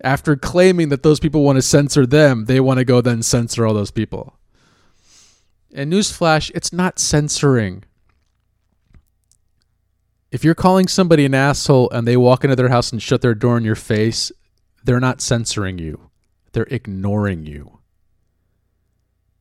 After 0.02 0.36
claiming 0.36 0.88
that 0.88 1.02
those 1.02 1.20
people 1.20 1.44
want 1.44 1.56
to 1.56 1.62
censor 1.62 2.06
them, 2.06 2.46
they 2.46 2.60
want 2.60 2.78
to 2.78 2.86
go 2.86 3.02
then 3.02 3.22
censor 3.22 3.66
all 3.66 3.74
those 3.74 3.90
people. 3.90 4.38
And 5.74 5.92
newsflash, 5.92 6.50
it's 6.54 6.72
not 6.72 6.98
censoring 6.98 7.84
if 10.30 10.44
you're 10.44 10.54
calling 10.54 10.88
somebody 10.88 11.24
an 11.24 11.34
asshole 11.34 11.90
and 11.90 12.06
they 12.06 12.16
walk 12.16 12.44
into 12.44 12.56
their 12.56 12.68
house 12.68 12.92
and 12.92 13.02
shut 13.02 13.22
their 13.22 13.34
door 13.34 13.56
in 13.56 13.64
your 13.64 13.74
face, 13.74 14.30
they're 14.84 15.00
not 15.00 15.20
censoring 15.20 15.78
you. 15.78 16.10
They're 16.52 16.66
ignoring 16.70 17.46
you. 17.46 17.78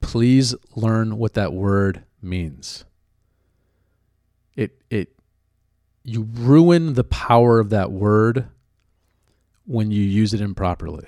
Please 0.01 0.55
learn 0.75 1.17
what 1.17 1.33
that 1.33 1.53
word 1.53 2.03
means. 2.21 2.85
It 4.55 4.81
it 4.89 5.13
you 6.03 6.27
ruin 6.33 6.93
the 6.93 7.03
power 7.03 7.59
of 7.59 7.69
that 7.71 7.91
word 7.91 8.47
when 9.65 9.91
you 9.91 10.01
use 10.01 10.33
it 10.33 10.41
improperly. 10.41 11.07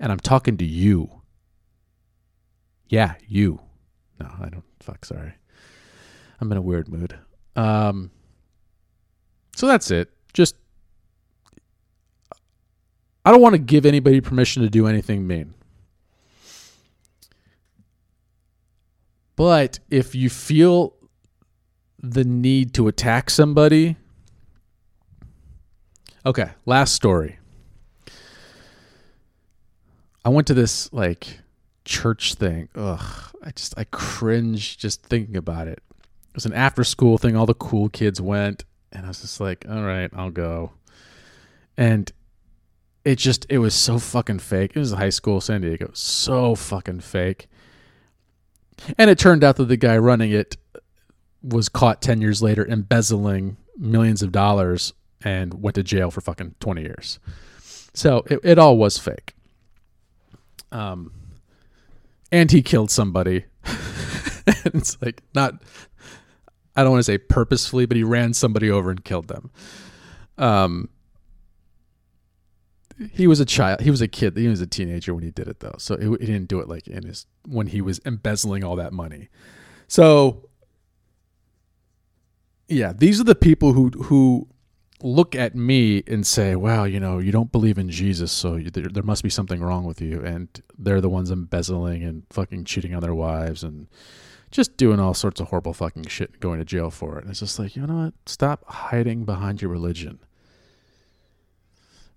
And 0.00 0.10
I'm 0.10 0.18
talking 0.18 0.56
to 0.56 0.64
you. 0.64 1.22
Yeah, 2.88 3.14
you. 3.28 3.60
No, 4.18 4.28
I 4.40 4.48
don't 4.48 4.64
fuck 4.80 5.04
sorry. 5.04 5.34
I'm 6.40 6.50
in 6.50 6.58
a 6.58 6.62
weird 6.62 6.88
mood. 6.88 7.18
Um 7.54 8.10
so 9.60 9.66
that's 9.66 9.90
it. 9.90 10.08
Just 10.32 10.56
I 13.26 13.30
don't 13.30 13.42
want 13.42 13.52
to 13.52 13.58
give 13.58 13.84
anybody 13.84 14.22
permission 14.22 14.62
to 14.62 14.70
do 14.70 14.86
anything 14.86 15.26
mean. 15.26 15.52
But 19.36 19.78
if 19.90 20.14
you 20.14 20.30
feel 20.30 20.94
the 21.98 22.24
need 22.24 22.72
to 22.72 22.88
attack 22.88 23.28
somebody, 23.28 23.96
okay, 26.24 26.52
last 26.64 26.94
story. 26.94 27.38
I 30.24 30.30
went 30.30 30.46
to 30.46 30.54
this 30.54 30.90
like 30.90 31.40
church 31.84 32.32
thing. 32.32 32.70
Ugh, 32.74 33.30
I 33.42 33.50
just 33.50 33.74
I 33.76 33.84
cringe 33.84 34.78
just 34.78 35.02
thinking 35.02 35.36
about 35.36 35.68
it. 35.68 35.82
It 36.30 36.34
was 36.34 36.46
an 36.46 36.54
after 36.54 36.82
school 36.82 37.18
thing. 37.18 37.36
All 37.36 37.44
the 37.44 37.52
cool 37.52 37.90
kids 37.90 38.22
went 38.22 38.64
and 38.92 39.04
I 39.04 39.08
was 39.08 39.20
just 39.20 39.40
like, 39.40 39.66
all 39.68 39.82
right, 39.82 40.10
I'll 40.14 40.30
go. 40.30 40.72
And 41.76 42.10
it 43.04 43.16
just 43.16 43.46
it 43.48 43.58
was 43.58 43.74
so 43.74 43.98
fucking 43.98 44.40
fake. 44.40 44.72
It 44.74 44.78
was 44.78 44.92
high 44.92 45.10
school 45.10 45.40
San 45.40 45.62
Diego, 45.62 45.90
so 45.94 46.54
fucking 46.54 47.00
fake. 47.00 47.48
And 48.98 49.10
it 49.10 49.18
turned 49.18 49.44
out 49.44 49.56
that 49.56 49.66
the 49.66 49.76
guy 49.76 49.96
running 49.98 50.30
it 50.30 50.56
was 51.42 51.68
caught 51.68 52.02
10 52.02 52.20
years 52.20 52.42
later 52.42 52.66
embezzling 52.66 53.56
millions 53.76 54.22
of 54.22 54.32
dollars 54.32 54.92
and 55.22 55.62
went 55.62 55.74
to 55.74 55.82
jail 55.82 56.10
for 56.10 56.20
fucking 56.20 56.54
20 56.60 56.82
years. 56.82 57.18
So 57.94 58.24
it, 58.26 58.40
it 58.42 58.58
all 58.58 58.76
was 58.76 58.98
fake. 58.98 59.34
Um, 60.72 61.12
and 62.30 62.50
he 62.50 62.62
killed 62.62 62.90
somebody. 62.90 63.44
and 63.64 64.74
it's 64.74 65.00
like 65.02 65.22
not, 65.34 65.62
I 66.80 66.84
don't 66.84 66.92
want 66.92 67.00
to 67.00 67.04
say 67.04 67.18
purposefully, 67.18 67.86
but 67.86 67.96
he 67.96 68.02
ran 68.02 68.32
somebody 68.32 68.70
over 68.70 68.90
and 68.90 69.04
killed 69.04 69.28
them. 69.28 69.50
Um, 70.38 70.88
he 73.12 73.26
was 73.26 73.40
a 73.40 73.44
child. 73.44 73.80
He 73.80 73.90
was 73.90 74.00
a 74.00 74.08
kid. 74.08 74.36
He 74.36 74.48
was 74.48 74.60
a 74.60 74.66
teenager 74.66 75.14
when 75.14 75.22
he 75.22 75.30
did 75.30 75.48
it, 75.48 75.60
though. 75.60 75.76
So 75.78 75.96
he 75.96 76.26
didn't 76.26 76.48
do 76.48 76.60
it 76.60 76.68
like 76.68 76.86
in 76.86 77.04
his 77.04 77.26
when 77.46 77.68
he 77.68 77.80
was 77.80 78.00
embezzling 78.04 78.64
all 78.64 78.76
that 78.76 78.92
money. 78.92 79.28
So 79.88 80.50
yeah, 82.68 82.92
these 82.96 83.20
are 83.20 83.24
the 83.24 83.34
people 83.34 83.72
who 83.72 83.90
who 84.04 84.48
look 85.02 85.34
at 85.34 85.54
me 85.54 86.02
and 86.06 86.26
say, 86.26 86.54
"Wow, 86.54 86.84
you 86.84 87.00
know, 87.00 87.18
you 87.18 87.32
don't 87.32 87.50
believe 87.50 87.78
in 87.78 87.90
Jesus, 87.90 88.30
so 88.30 88.56
you, 88.56 88.70
there, 88.70 88.88
there 88.88 89.02
must 89.02 89.22
be 89.22 89.30
something 89.30 89.60
wrong 89.60 89.84
with 89.84 90.00
you." 90.00 90.22
And 90.22 90.48
they're 90.78 91.00
the 91.00 91.08
ones 91.08 91.30
embezzling 91.30 92.04
and 92.04 92.24
fucking 92.30 92.64
cheating 92.64 92.94
on 92.94 93.00
their 93.00 93.14
wives 93.14 93.64
and 93.64 93.88
just 94.50 94.76
doing 94.76 94.98
all 94.98 95.14
sorts 95.14 95.40
of 95.40 95.48
horrible 95.48 95.72
fucking 95.72 96.06
shit, 96.06 96.30
and 96.32 96.40
going 96.40 96.58
to 96.58 96.64
jail 96.64 96.90
for 96.90 97.18
it. 97.18 97.22
And 97.22 97.30
it's 97.30 97.40
just 97.40 97.58
like, 97.58 97.76
you 97.76 97.86
know 97.86 98.04
what? 98.04 98.14
Stop 98.26 98.64
hiding 98.66 99.24
behind 99.24 99.62
your 99.62 99.70
religion. 99.70 100.18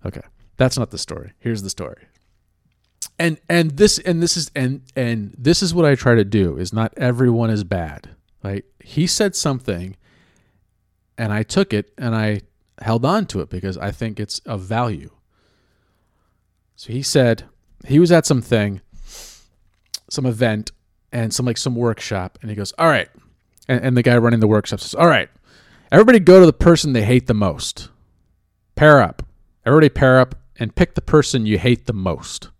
Okay. 0.04 0.22
That's 0.56 0.78
not 0.78 0.90
the 0.90 0.98
story. 0.98 1.32
Here's 1.38 1.62
the 1.62 1.70
story. 1.70 2.06
And 3.18 3.38
and 3.48 3.72
this 3.76 3.98
and 3.98 4.22
this 4.22 4.36
is 4.36 4.50
and 4.56 4.82
and 4.96 5.34
this 5.38 5.62
is 5.62 5.72
what 5.72 5.84
I 5.84 5.94
try 5.94 6.14
to 6.14 6.24
do 6.24 6.56
is 6.56 6.72
not 6.72 6.92
everyone 6.96 7.50
is 7.50 7.62
bad. 7.62 8.10
Right? 8.42 8.64
He 8.80 9.06
said 9.06 9.36
something 9.36 9.96
and 11.16 11.32
I 11.32 11.42
took 11.42 11.72
it 11.72 11.92
and 11.96 12.14
I 12.14 12.40
held 12.80 13.04
on 13.04 13.26
to 13.26 13.40
it 13.40 13.50
because 13.50 13.78
I 13.78 13.90
think 13.90 14.18
it's 14.18 14.40
of 14.40 14.62
value. 14.62 15.10
So 16.76 16.92
he 16.92 17.02
said 17.02 17.44
he 17.86 17.98
was 17.98 18.10
at 18.10 18.26
something, 18.26 18.80
some 20.10 20.26
event, 20.26 20.72
and 21.14 21.32
some 21.32 21.46
like 21.46 21.56
some 21.56 21.76
workshop, 21.76 22.38
and 22.42 22.50
he 22.50 22.56
goes, 22.56 22.72
All 22.76 22.88
right. 22.88 23.08
And, 23.68 23.82
and 23.82 23.96
the 23.96 24.02
guy 24.02 24.18
running 24.18 24.40
the 24.40 24.48
workshop 24.48 24.80
says, 24.80 24.94
All 24.94 25.06
right, 25.06 25.30
everybody 25.90 26.18
go 26.18 26.40
to 26.40 26.46
the 26.46 26.52
person 26.52 26.92
they 26.92 27.04
hate 27.04 27.28
the 27.28 27.34
most. 27.34 27.88
Pair 28.74 29.00
up. 29.00 29.22
Everybody 29.64 29.88
pair 29.88 30.18
up 30.18 30.34
and 30.58 30.74
pick 30.74 30.94
the 30.94 31.00
person 31.00 31.46
you 31.46 31.56
hate 31.56 31.86
the 31.86 31.94
most. 31.94 32.50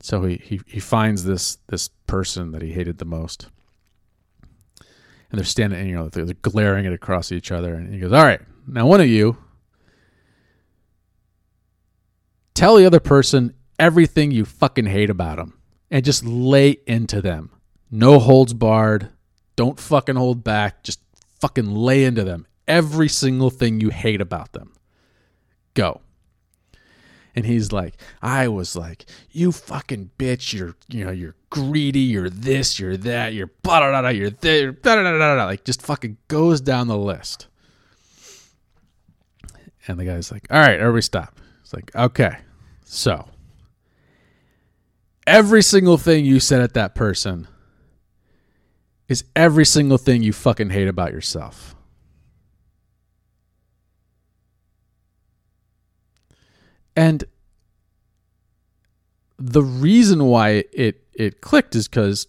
So 0.00 0.24
he, 0.24 0.36
he, 0.36 0.60
he 0.66 0.80
finds 0.80 1.24
this 1.24 1.58
this 1.68 1.88
person 2.06 2.52
that 2.52 2.60
he 2.60 2.72
hated 2.72 2.98
the 2.98 3.04
most. 3.06 3.48
And 5.30 5.38
they're 5.38 5.46
standing, 5.46 5.88
you 5.88 5.94
know, 5.94 6.08
they're, 6.10 6.26
they're 6.26 6.34
glaring 6.42 6.84
it 6.84 6.92
across 6.92 7.32
each 7.32 7.50
other. 7.50 7.72
And 7.74 7.92
he 7.92 8.00
goes, 8.00 8.12
All 8.12 8.22
right, 8.22 8.40
now 8.66 8.86
one 8.86 9.00
of 9.00 9.08
you 9.08 9.38
tell 12.52 12.76
the 12.76 12.84
other 12.84 13.00
person 13.00 13.54
everything 13.78 14.30
you 14.30 14.44
fucking 14.44 14.84
hate 14.84 15.08
about 15.08 15.38
them 15.38 15.54
and 15.92 16.04
just 16.04 16.24
lay 16.24 16.78
into 16.88 17.20
them. 17.22 17.50
No 17.88 18.18
holds 18.18 18.54
barred. 18.54 19.10
Don't 19.54 19.78
fucking 19.78 20.16
hold 20.16 20.42
back. 20.42 20.82
Just 20.82 20.98
fucking 21.40 21.70
lay 21.70 22.04
into 22.04 22.24
them. 22.24 22.46
Every 22.66 23.08
single 23.08 23.50
thing 23.50 23.80
you 23.80 23.90
hate 23.90 24.20
about 24.20 24.52
them. 24.52 24.72
Go 25.74 26.00
and 27.34 27.46
he's 27.46 27.72
like 27.72 27.94
i 28.20 28.46
was 28.46 28.76
like 28.76 29.06
you 29.30 29.52
fucking 29.52 30.10
bitch 30.18 30.52
you're 30.52 30.74
you 30.88 31.04
know 31.04 31.10
you're 31.10 31.34
greedy 31.50 32.00
you're 32.00 32.28
this 32.28 32.78
you're 32.78 32.96
that 32.96 33.32
you're 33.32 33.50
blah 33.62 33.80
blah 33.80 34.00
blah 34.00 34.10
you're 34.10 34.30
there 34.30 34.72
blah, 34.72 34.94
blah, 34.96 35.16
blah, 35.16 35.34
blah, 35.34 35.44
like 35.44 35.64
just 35.64 35.82
fucking 35.82 36.16
goes 36.28 36.60
down 36.60 36.88
the 36.88 36.98
list 36.98 37.46
and 39.88 39.98
the 39.98 40.04
guy's 40.04 40.30
like 40.30 40.46
all 40.50 40.60
right 40.60 40.78
everybody 40.78 41.02
stop 41.02 41.38
it's 41.62 41.72
like 41.72 41.94
okay 41.96 42.36
so 42.84 43.26
every 45.26 45.62
single 45.62 45.98
thing 45.98 46.24
you 46.24 46.40
said 46.40 46.60
at 46.60 46.74
that 46.74 46.94
person 46.94 47.48
is 49.08 49.24
every 49.36 49.64
single 49.64 49.98
thing 49.98 50.22
you 50.22 50.32
fucking 50.32 50.70
hate 50.70 50.88
about 50.88 51.12
yourself. 51.12 51.74
And 56.94 57.24
the 59.38 59.62
reason 59.62 60.24
why 60.24 60.64
it 60.72 61.04
it 61.14 61.40
clicked 61.40 61.74
is 61.74 61.88
because 61.88 62.26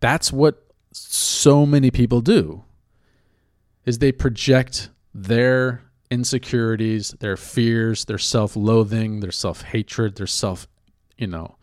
that's 0.00 0.32
what 0.32 0.66
so 0.92 1.64
many 1.64 1.90
people 1.90 2.20
do 2.20 2.64
is 3.86 3.98
they 3.98 4.12
project 4.12 4.90
their 5.14 5.82
insecurities, 6.10 7.10
their 7.20 7.36
fears, 7.36 8.04
their 8.04 8.18
self-loathing, 8.18 9.20
their 9.20 9.32
self-hatred, 9.32 10.16
their 10.16 10.26
self, 10.26 10.66
you 11.16 11.26
know, 11.26 11.56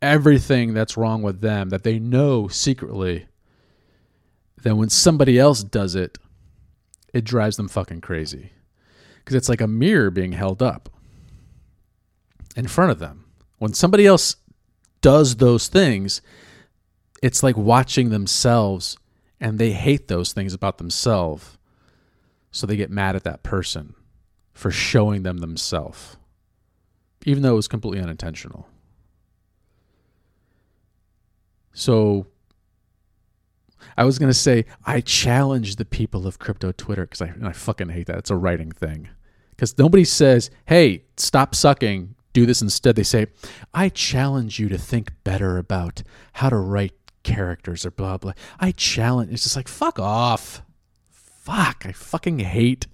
everything 0.00 0.74
that's 0.74 0.96
wrong 0.96 1.22
with 1.22 1.40
them 1.40 1.70
that 1.70 1.84
they 1.84 1.98
know 1.98 2.48
secretly. 2.48 3.26
Then 4.62 4.76
when 4.76 4.90
somebody 4.90 5.38
else 5.38 5.62
does 5.62 5.94
it, 5.94 6.18
it 7.12 7.24
drives 7.24 7.56
them 7.56 7.68
fucking 7.68 8.00
crazy 8.00 8.52
because 9.18 9.36
it's 9.36 9.48
like 9.48 9.60
a 9.60 9.66
mirror 9.66 10.10
being 10.10 10.32
held 10.32 10.62
up 10.62 10.88
in 12.56 12.66
front 12.66 12.90
of 12.90 12.98
them. 12.98 13.26
When 13.58 13.74
somebody 13.74 14.06
else 14.06 14.36
does 15.00 15.36
those 15.36 15.68
things, 15.68 16.20
it's 17.22 17.42
like 17.42 17.56
watching 17.56 18.10
themselves 18.10 18.96
and 19.40 19.58
they 19.58 19.72
hate 19.72 20.08
those 20.08 20.32
things 20.32 20.54
about 20.54 20.78
themselves. 20.78 21.58
So 22.50 22.66
they 22.66 22.76
get 22.76 22.90
mad 22.90 23.16
at 23.16 23.24
that 23.24 23.42
person 23.42 23.94
for 24.52 24.70
showing 24.70 25.22
them 25.22 25.38
themselves, 25.38 26.16
even 27.24 27.42
though 27.42 27.52
it 27.52 27.56
was 27.56 27.68
completely 27.68 28.02
unintentional. 28.02 28.68
So 31.72 32.26
I 33.96 34.04
was 34.04 34.18
gonna 34.18 34.34
say 34.34 34.64
I 34.84 35.00
challenge 35.00 35.76
the 35.76 35.84
people 35.84 36.26
of 36.26 36.38
crypto 36.38 36.72
Twitter 36.72 37.02
because 37.04 37.22
I 37.22 37.32
I 37.42 37.52
fucking 37.52 37.90
hate 37.90 38.06
that. 38.06 38.18
It's 38.18 38.30
a 38.30 38.36
writing 38.36 38.70
thing. 38.72 39.08
Because 39.50 39.76
nobody 39.78 40.04
says, 40.04 40.50
"Hey, 40.66 41.04
stop 41.16 41.54
sucking, 41.54 42.14
do 42.32 42.46
this 42.46 42.62
instead." 42.62 42.96
They 42.96 43.02
say, 43.02 43.26
"I 43.72 43.88
challenge 43.88 44.58
you 44.58 44.68
to 44.68 44.78
think 44.78 45.12
better 45.24 45.58
about 45.58 46.02
how 46.34 46.48
to 46.50 46.56
write 46.56 46.94
characters 47.22 47.86
or 47.86 47.90
blah 47.90 48.18
blah." 48.18 48.32
I 48.58 48.72
challenge. 48.72 49.32
It's 49.32 49.44
just 49.44 49.56
like 49.56 49.68
fuck 49.68 49.98
off. 49.98 50.62
Fuck. 51.10 51.84
I 51.86 51.92
fucking 51.92 52.40
hate 52.40 52.86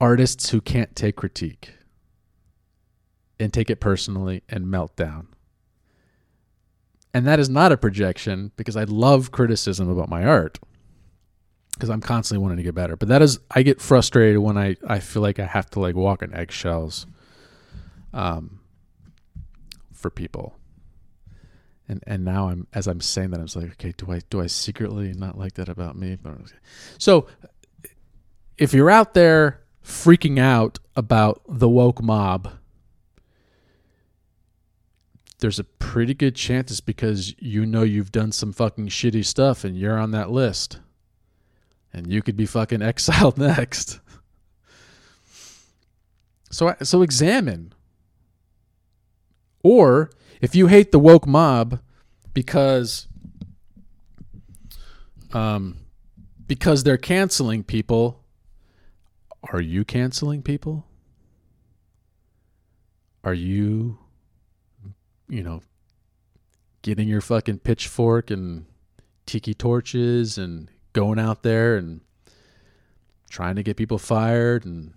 artists 0.00 0.50
who 0.50 0.60
can't 0.60 0.94
take 0.94 1.16
critique 1.16 1.74
and 3.38 3.52
take 3.52 3.70
it 3.70 3.80
personally 3.80 4.42
and 4.48 4.70
melt 4.70 4.94
down. 4.96 5.28
And 7.12 7.26
that 7.26 7.38
is 7.38 7.48
not 7.48 7.72
a 7.72 7.76
projection 7.76 8.52
because 8.56 8.76
I 8.76 8.84
love 8.84 9.30
criticism 9.30 9.88
about 9.88 10.08
my 10.08 10.24
art 10.24 10.58
because 11.74 11.90
I'm 11.90 12.00
constantly 12.00 12.42
wanting 12.42 12.56
to 12.58 12.62
get 12.62 12.74
better. 12.74 12.96
But 12.96 13.08
that 13.08 13.22
is, 13.22 13.38
I 13.50 13.62
get 13.62 13.80
frustrated 13.80 14.38
when 14.38 14.56
I, 14.56 14.76
I 14.86 14.98
feel 14.98 15.22
like 15.22 15.38
I 15.38 15.46
have 15.46 15.70
to 15.70 15.80
like 15.80 15.94
walk 15.94 16.22
on 16.22 16.34
eggshells 16.34 17.06
um, 18.12 18.60
for 19.92 20.10
people. 20.10 20.58
And 21.86 22.02
and 22.06 22.24
now 22.24 22.48
I'm 22.48 22.66
as 22.72 22.86
I'm 22.86 23.02
saying 23.02 23.32
that 23.32 23.40
I'm 23.40 23.60
like, 23.60 23.72
okay, 23.72 23.92
do 23.94 24.10
I 24.10 24.20
do 24.30 24.40
I 24.40 24.46
secretly 24.46 25.12
not 25.12 25.36
like 25.36 25.54
that 25.54 25.68
about 25.68 25.96
me? 25.96 26.16
So 26.96 27.26
if 28.56 28.72
you're 28.72 28.90
out 28.90 29.12
there 29.12 29.60
freaking 29.84 30.38
out 30.38 30.78
about 30.96 31.42
the 31.46 31.68
woke 31.68 32.02
mob 32.02 32.50
there's 35.44 35.58
a 35.58 35.64
pretty 35.64 36.14
good 36.14 36.34
chance 36.34 36.70
it's 36.70 36.80
because 36.80 37.34
you 37.38 37.66
know 37.66 37.82
you've 37.82 38.10
done 38.10 38.32
some 38.32 38.50
fucking 38.50 38.88
shitty 38.88 39.22
stuff 39.26 39.62
and 39.62 39.76
you're 39.76 39.98
on 39.98 40.10
that 40.12 40.30
list. 40.30 40.80
And 41.92 42.10
you 42.10 42.22
could 42.22 42.34
be 42.34 42.46
fucking 42.46 42.80
exiled 42.90 43.36
next. 43.36 44.00
So 46.50 46.74
so 46.82 47.02
examine. 47.02 47.74
Or 49.62 50.08
if 50.40 50.54
you 50.54 50.68
hate 50.68 50.92
the 50.92 50.98
woke 50.98 51.26
mob 51.26 51.78
because 52.32 53.06
um 55.34 55.76
because 56.46 56.84
they're 56.84 56.96
canceling 56.96 57.64
people, 57.64 58.23
are 59.52 59.60
you 59.60 59.84
canceling 59.84 60.42
people? 60.42 60.86
Are 63.22 63.34
you 63.34 63.98
you 65.28 65.42
know, 65.42 65.62
getting 66.82 67.08
your 67.08 67.20
fucking 67.20 67.58
pitchfork 67.60 68.30
and 68.30 68.66
tiki 69.26 69.54
torches 69.54 70.38
and 70.38 70.68
going 70.92 71.18
out 71.18 71.42
there 71.42 71.76
and 71.76 72.00
trying 73.30 73.56
to 73.56 73.62
get 73.62 73.76
people 73.76 73.98
fired 73.98 74.64
and 74.64 74.92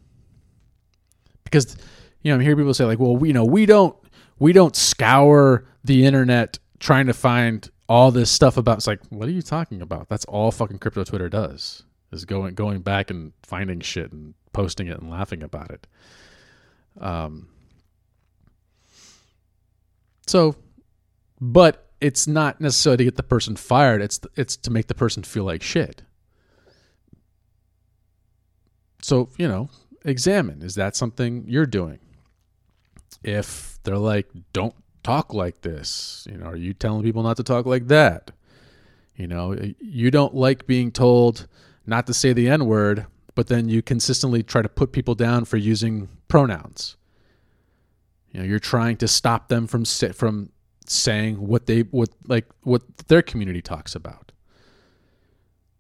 because 1.44 1.78
you 2.22 2.34
know, 2.34 2.40
I 2.40 2.44
hear 2.44 2.58
people 2.58 2.74
say 2.74 2.84
like, 2.84 3.00
"Well, 3.00 3.16
we 3.16 3.30
you 3.30 3.34
know, 3.34 3.46
we 3.46 3.66
don't 3.66 3.96
we 4.38 4.52
don't 4.52 4.76
scour 4.76 5.66
the 5.84 6.06
internet 6.06 6.60
trying 6.80 7.08
to 7.08 7.14
find 7.14 7.70
all 7.88 8.12
this 8.12 8.30
stuff 8.30 8.58
about." 8.58 8.80
It's 8.80 8.88
like, 8.88 9.00
what 9.10 9.30
are 9.30 9.32
you 9.32 9.42
talking 9.42 9.82
about? 9.82 10.10
That's 10.10 10.26
all 10.26 10.52
fucking 10.52 10.80
crypto 10.80 11.06
Twitter 11.06 11.30
does 11.30 11.84
is 12.12 12.26
going 12.26 12.54
going 12.56 12.82
back 12.82 13.10
and 13.10 13.32
finding 13.44 13.80
shit 13.80 14.12
and 14.12 14.34
posting 14.54 14.88
it 14.88 15.00
and 15.00 15.10
laughing 15.10 15.44
about 15.44 15.72
it. 15.72 15.88
Um. 17.00 17.48
So, 20.26 20.56
but 21.40 21.88
it's 22.02 22.28
not 22.28 22.60
necessarily 22.60 22.98
to 22.98 23.04
get 23.06 23.16
the 23.16 23.24
person 23.24 23.56
fired. 23.56 24.02
It's 24.02 24.20
it's 24.36 24.58
to 24.58 24.72
make 24.72 24.88
the 24.88 24.96
person 24.96 25.24
feel 25.24 25.44
like 25.44 25.64
shit. 25.64 26.04
So 29.02 29.30
you 29.38 29.48
know, 29.48 29.70
examine 30.04 30.62
is 30.62 30.76
that 30.76 30.96
something 30.96 31.46
you're 31.48 31.66
doing? 31.66 32.00
If 33.24 33.80
they're 33.84 33.98
like, 33.98 34.28
don't 34.54 34.76
talk 35.04 35.34
like 35.34 35.62
this, 35.62 36.28
you 36.30 36.38
know, 36.38 36.48
are 36.48 36.56
you 36.56 36.74
telling 36.74 37.04
people 37.04 37.24
not 37.24 37.38
to 37.38 37.44
talk 37.44 37.66
like 37.66 37.88
that? 37.88 38.32
You 39.16 39.28
know, 39.28 39.58
you 39.80 40.12
don't 40.12 40.36
like 40.36 40.68
being 40.68 40.92
told 40.92 41.48
not 41.88 42.06
to 42.08 42.14
say 42.14 42.34
the 42.34 42.48
N 42.48 42.66
word, 42.66 43.08
but 43.38 43.50
then 43.50 43.70
you 43.70 43.84
consistently 43.84 44.42
try 44.42 44.64
to 44.64 44.68
put 44.68 44.92
people 44.92 45.14
down 45.14 45.46
for 45.46 45.58
using 45.58 46.10
pronouns. 46.28 46.98
You 48.32 48.40
know, 48.40 48.46
you're 48.48 48.58
trying 48.58 48.98
to 48.98 49.08
stop 49.08 49.48
them 49.48 49.68
from 49.68 49.86
from 49.86 50.50
saying 50.88 51.36
what 51.36 51.68
they 51.68 51.82
what 51.82 52.10
like 52.26 52.48
what 52.64 52.82
their 53.10 53.22
community 53.22 53.62
talks 53.62 53.94
about. 53.94 54.32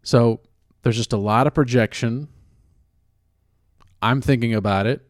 So 0.03 0.41
there's 0.84 0.97
just 0.97 1.14
a 1.14 1.18
lot 1.18 1.47
of 1.47 1.55
projection. 1.55 2.28
I'm 4.03 4.22
thinking 4.22 4.53
about 4.53 4.86
it. 4.86 5.01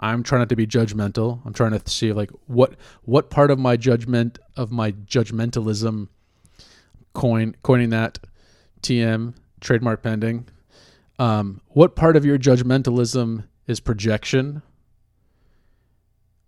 I'm 0.00 0.24
trying 0.24 0.40
not 0.40 0.48
to 0.48 0.56
be 0.56 0.66
judgmental. 0.66 1.40
I'm 1.46 1.52
trying 1.52 1.78
to 1.78 1.88
see 1.88 2.12
like 2.12 2.32
what 2.48 2.74
what 3.02 3.30
part 3.30 3.52
of 3.52 3.60
my 3.60 3.76
judgment 3.76 4.40
of 4.56 4.72
my 4.72 4.90
judgmentalism 4.90 6.08
coin 7.14 7.54
coining 7.62 7.90
that 7.90 8.18
TM 8.82 9.34
trademark 9.60 10.02
pending. 10.02 10.48
Um, 11.18 11.60
what 11.68 11.96
part 11.96 12.16
of 12.16 12.24
your 12.24 12.38
judgmentalism 12.38 13.44
is 13.66 13.80
projection? 13.80 14.62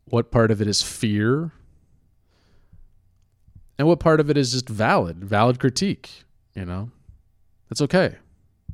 What 0.07 0.31
part 0.31 0.51
of 0.51 0.61
it 0.61 0.69
is 0.69 0.83
fear? 0.83 1.53
And 3.79 3.87
what 3.87 4.01
part 4.01 4.21
of 4.21 4.29
it 4.29 4.37
is 4.37 4.53
just 4.53 4.69
valid, 4.69 5.25
valid 5.25 5.59
critique? 5.61 6.25
You 6.55 6.65
know, 6.65 6.91
it's 7.71 7.81
okay. 7.81 8.17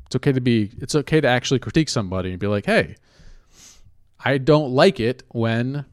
It's 0.06 0.16
okay 0.16 0.32
to 0.32 0.40
be. 0.40 0.70
It's 0.78 0.94
okay 0.94 1.20
to 1.20 1.28
actually 1.28 1.60
critique 1.60 1.88
somebody 1.88 2.30
and 2.30 2.38
be 2.38 2.46
like, 2.46 2.66
"Hey, 2.66 2.96
I 4.24 4.38
don't 4.38 4.70
like 4.70 5.00
it 5.00 5.22
when 5.28 5.84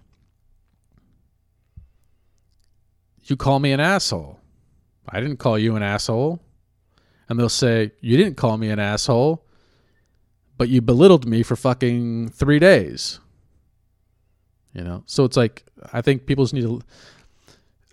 you 3.23 3.35
call 3.35 3.59
me 3.59 3.71
an 3.71 3.79
asshole. 3.79 4.39
I 5.07 5.19
didn't 5.19 5.37
call 5.37 5.59
you 5.59 5.75
an 5.75 5.83
asshole." 5.83 6.41
And 7.27 7.39
they'll 7.39 7.49
say, 7.49 7.91
"You 7.99 8.17
didn't 8.17 8.37
call 8.37 8.57
me 8.57 8.69
an 8.69 8.79
asshole, 8.79 9.45
but 10.57 10.69
you 10.69 10.81
belittled 10.81 11.27
me 11.27 11.43
for 11.43 11.55
fucking 11.55 12.29
3 12.29 12.59
days." 12.59 13.19
You 14.73 14.83
know? 14.83 15.03
So 15.05 15.25
it's 15.25 15.37
like 15.37 15.65
I 15.91 16.01
think 16.01 16.25
people 16.25 16.45
just 16.45 16.53
need 16.53 16.63
to 16.63 16.81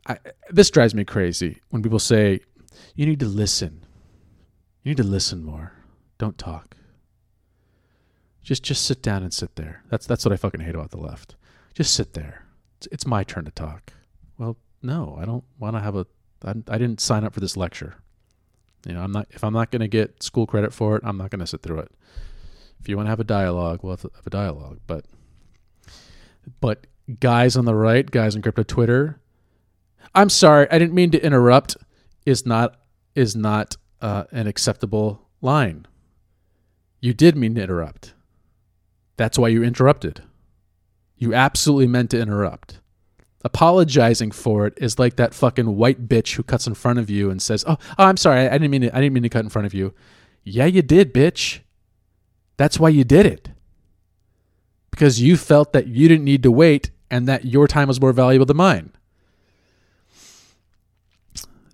I, 0.09 0.19
this 0.51 0.71
drives 0.71 0.95
me 0.95 1.05
crazy 1.05 1.61
when 1.69 1.83
people 1.83 1.99
say, 1.99 2.41
"You 2.95 3.07
need 3.07 3.21
to 3.21 3.27
listen. 3.27 3.85
You 4.83 4.91
need 4.91 4.97
to 4.97 5.05
listen 5.05 5.45
more. 5.45 5.73
Don't 6.17 6.39
talk." 6.39 6.77
Just 8.43 8.63
just 8.63 8.87
sit 8.87 9.03
down 9.03 9.23
and 9.23 9.33
sit 9.33 9.57
there. 9.57 9.83
That's 9.91 10.07
that's 10.07 10.25
what 10.25 10.33
I 10.33 10.37
fucking 10.37 10.63
hate 10.63 10.75
about 10.75 10.91
the 10.91 10.99
left. 10.99 11.37
Just 11.75 11.95
sit 11.95 12.15
there. 12.15 12.47
It's, 12.79 12.89
it's 12.91 13.07
my 13.07 13.23
turn 13.23 13.45
to 13.45 13.51
talk. 13.51 13.93
Well, 14.39 14.57
no, 14.83 15.17
I 15.21 15.27
don't 15.27 15.45
want 15.59 15.77
to 15.77 15.81
have 15.81 15.95
a. 15.95 16.07
I, 16.43 16.51
I 16.69 16.79
didn't 16.79 17.01
sign 17.01 17.25
up 17.25 17.35
for 17.35 17.41
this 17.41 17.57
lecture. 17.57 17.97
You 18.87 18.95
know, 18.95 19.03
I'm 19.03 19.13
not. 19.13 19.27
If 19.31 19.45
I'm 19.45 19.53
not 19.53 19.71
going 19.71 19.81
to 19.81 19.89
get 19.89 20.23
school 20.23 20.47
credit 20.47 20.73
for 20.73 20.97
it, 20.97 21.03
I'm 21.05 21.19
not 21.19 21.31
going 21.31 21.41
to 21.41 21.47
sit 21.47 21.61
through 21.61 21.81
it. 21.81 21.93
If 22.81 22.89
you 22.89 22.97
want 22.97 23.07
to 23.07 23.11
have 23.11 23.21
a 23.21 23.25
dialogue, 23.25 23.81
we'll 23.83 23.97
have, 23.97 24.07
a 24.25 24.31
dialogue. 24.31 24.81
But, 24.87 25.05
but 26.61 26.87
guys 27.21 27.57
on 27.57 27.65
the 27.65 27.75
right, 27.75 28.09
guys 28.11 28.37
on 28.37 28.43
crypto 28.43 28.63
Twitter, 28.63 29.21
I'm 30.15 30.31
sorry, 30.31 30.67
I 30.71 30.79
didn't 30.79 30.95
mean 30.95 31.11
to 31.13 31.23
interrupt. 31.23 31.77
Is 32.27 32.45
not 32.45 32.79
is 33.15 33.35
not 33.35 33.77
uh, 34.01 34.25
an 34.33 34.47
acceptable 34.47 35.29
line. 35.41 35.87
You 37.01 37.15
did 37.15 37.37
mean 37.37 37.55
to 37.55 37.63
interrupt. 37.63 38.15
That's 39.17 39.39
why 39.39 39.49
you 39.49 39.63
interrupted. 39.63 40.23
You 41.17 41.35
absolutely 41.35 41.87
meant 41.87 42.11
to 42.11 42.21
interrupt. 42.21 42.81
Apologizing 43.45 44.33
for 44.33 44.67
it 44.67 44.75
is 44.77 44.99
like 44.99 45.17
that 45.17 45.35
fucking 45.35 45.77
white 45.77 46.09
bitch 46.09 46.35
who 46.35 46.43
cuts 46.43 46.67
in 46.67 46.75
front 46.75 46.99
of 46.99 47.09
you 47.09 47.31
and 47.31 47.41
says, 47.41 47.65
"Oh, 47.67 47.79
oh 47.99 48.05
I'm 48.05 48.17
sorry. 48.17 48.49
I 48.49 48.53
didn't 48.53 48.71
mean 48.71 48.83
to, 48.83 48.97
I 48.97 49.01
didn't 49.01 49.15
mean 49.15 49.23
to 49.23 49.29
cut 49.29 49.45
in 49.45 49.49
front 49.49 49.67
of 49.67 49.75
you." 49.75 49.95
Yeah, 50.45 50.67
you 50.67 50.83
did, 50.83 51.15
bitch. 51.15 51.61
That's 52.59 52.79
why 52.79 52.91
you 52.91 53.05
did 53.05 53.25
it. 53.25 53.49
Because 54.91 55.23
you 55.23 55.39
felt 55.39 55.73
that 55.73 55.87
you 55.87 56.09
didn't 56.09 56.25
need 56.25 56.43
to 56.43 56.51
wait 56.51 56.91
and 57.11 57.27
that 57.27 57.47
your 57.47 57.67
time 57.67 57.89
was 57.89 58.01
more 58.01 58.13
valuable 58.13 58.45
than 58.45 58.59
mine. 58.59 58.93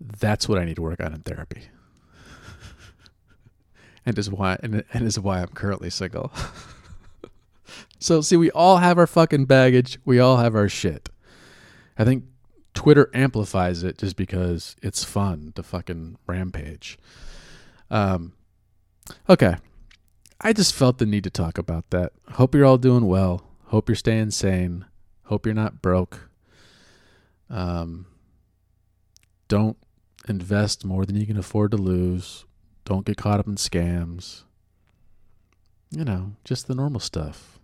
That's 0.00 0.48
what 0.48 0.58
I 0.58 0.64
need 0.64 0.76
to 0.76 0.82
work 0.82 1.00
on 1.00 1.12
in 1.12 1.22
therapy. 1.22 1.62
and 4.06 4.16
is 4.16 4.30
why 4.30 4.58
and, 4.62 4.84
and 4.92 5.04
is 5.04 5.18
why 5.18 5.40
I'm 5.40 5.48
currently 5.48 5.90
single. 5.90 6.30
So 8.04 8.20
see, 8.20 8.36
we 8.36 8.50
all 8.50 8.76
have 8.76 8.98
our 8.98 9.06
fucking 9.06 9.46
baggage. 9.46 9.98
We 10.04 10.18
all 10.18 10.36
have 10.36 10.54
our 10.54 10.68
shit. 10.68 11.08
I 11.96 12.04
think 12.04 12.24
Twitter 12.74 13.08
amplifies 13.14 13.82
it 13.82 13.96
just 13.96 14.14
because 14.14 14.76
it's 14.82 15.02
fun 15.02 15.54
to 15.56 15.62
fucking 15.62 16.18
rampage. 16.26 16.98
Um, 17.90 18.34
okay. 19.26 19.56
I 20.46 20.52
just 20.52 20.74
felt 20.74 20.98
the 20.98 21.06
need 21.06 21.24
to 21.24 21.30
talk 21.30 21.56
about 21.56 21.88
that. 21.88 22.12
Hope 22.32 22.54
you're 22.54 22.66
all 22.66 22.76
doing 22.76 23.06
well. 23.06 23.46
Hope 23.68 23.88
you're 23.88 23.96
staying 23.96 24.30
sane. 24.30 24.84
Hope 25.24 25.46
you're 25.46 25.54
not 25.54 25.80
broke. 25.80 26.28
Um, 27.48 28.04
don't 29.48 29.78
invest 30.28 30.84
more 30.84 31.06
than 31.06 31.16
you 31.16 31.26
can 31.26 31.38
afford 31.38 31.70
to 31.70 31.78
lose. 31.78 32.44
Don't 32.84 33.06
get 33.06 33.16
caught 33.16 33.40
up 33.40 33.46
in 33.46 33.54
scams. 33.54 34.42
You 35.90 36.04
know, 36.04 36.32
just 36.44 36.66
the 36.66 36.74
normal 36.74 37.00
stuff. 37.00 37.58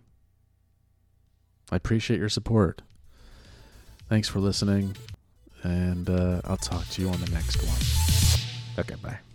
I 1.71 1.75
appreciate 1.75 2.19
your 2.19 2.29
support. 2.29 2.81
Thanks 4.09 4.27
for 4.27 4.39
listening, 4.39 4.95
and 5.61 6.09
uh, 6.09 6.41
I'll 6.45 6.57
talk 6.57 6.87
to 6.89 7.01
you 7.01 7.09
on 7.09 7.21
the 7.21 7.29
next 7.29 7.61
one. 7.63 8.83
Okay, 8.83 8.95
bye. 8.95 9.30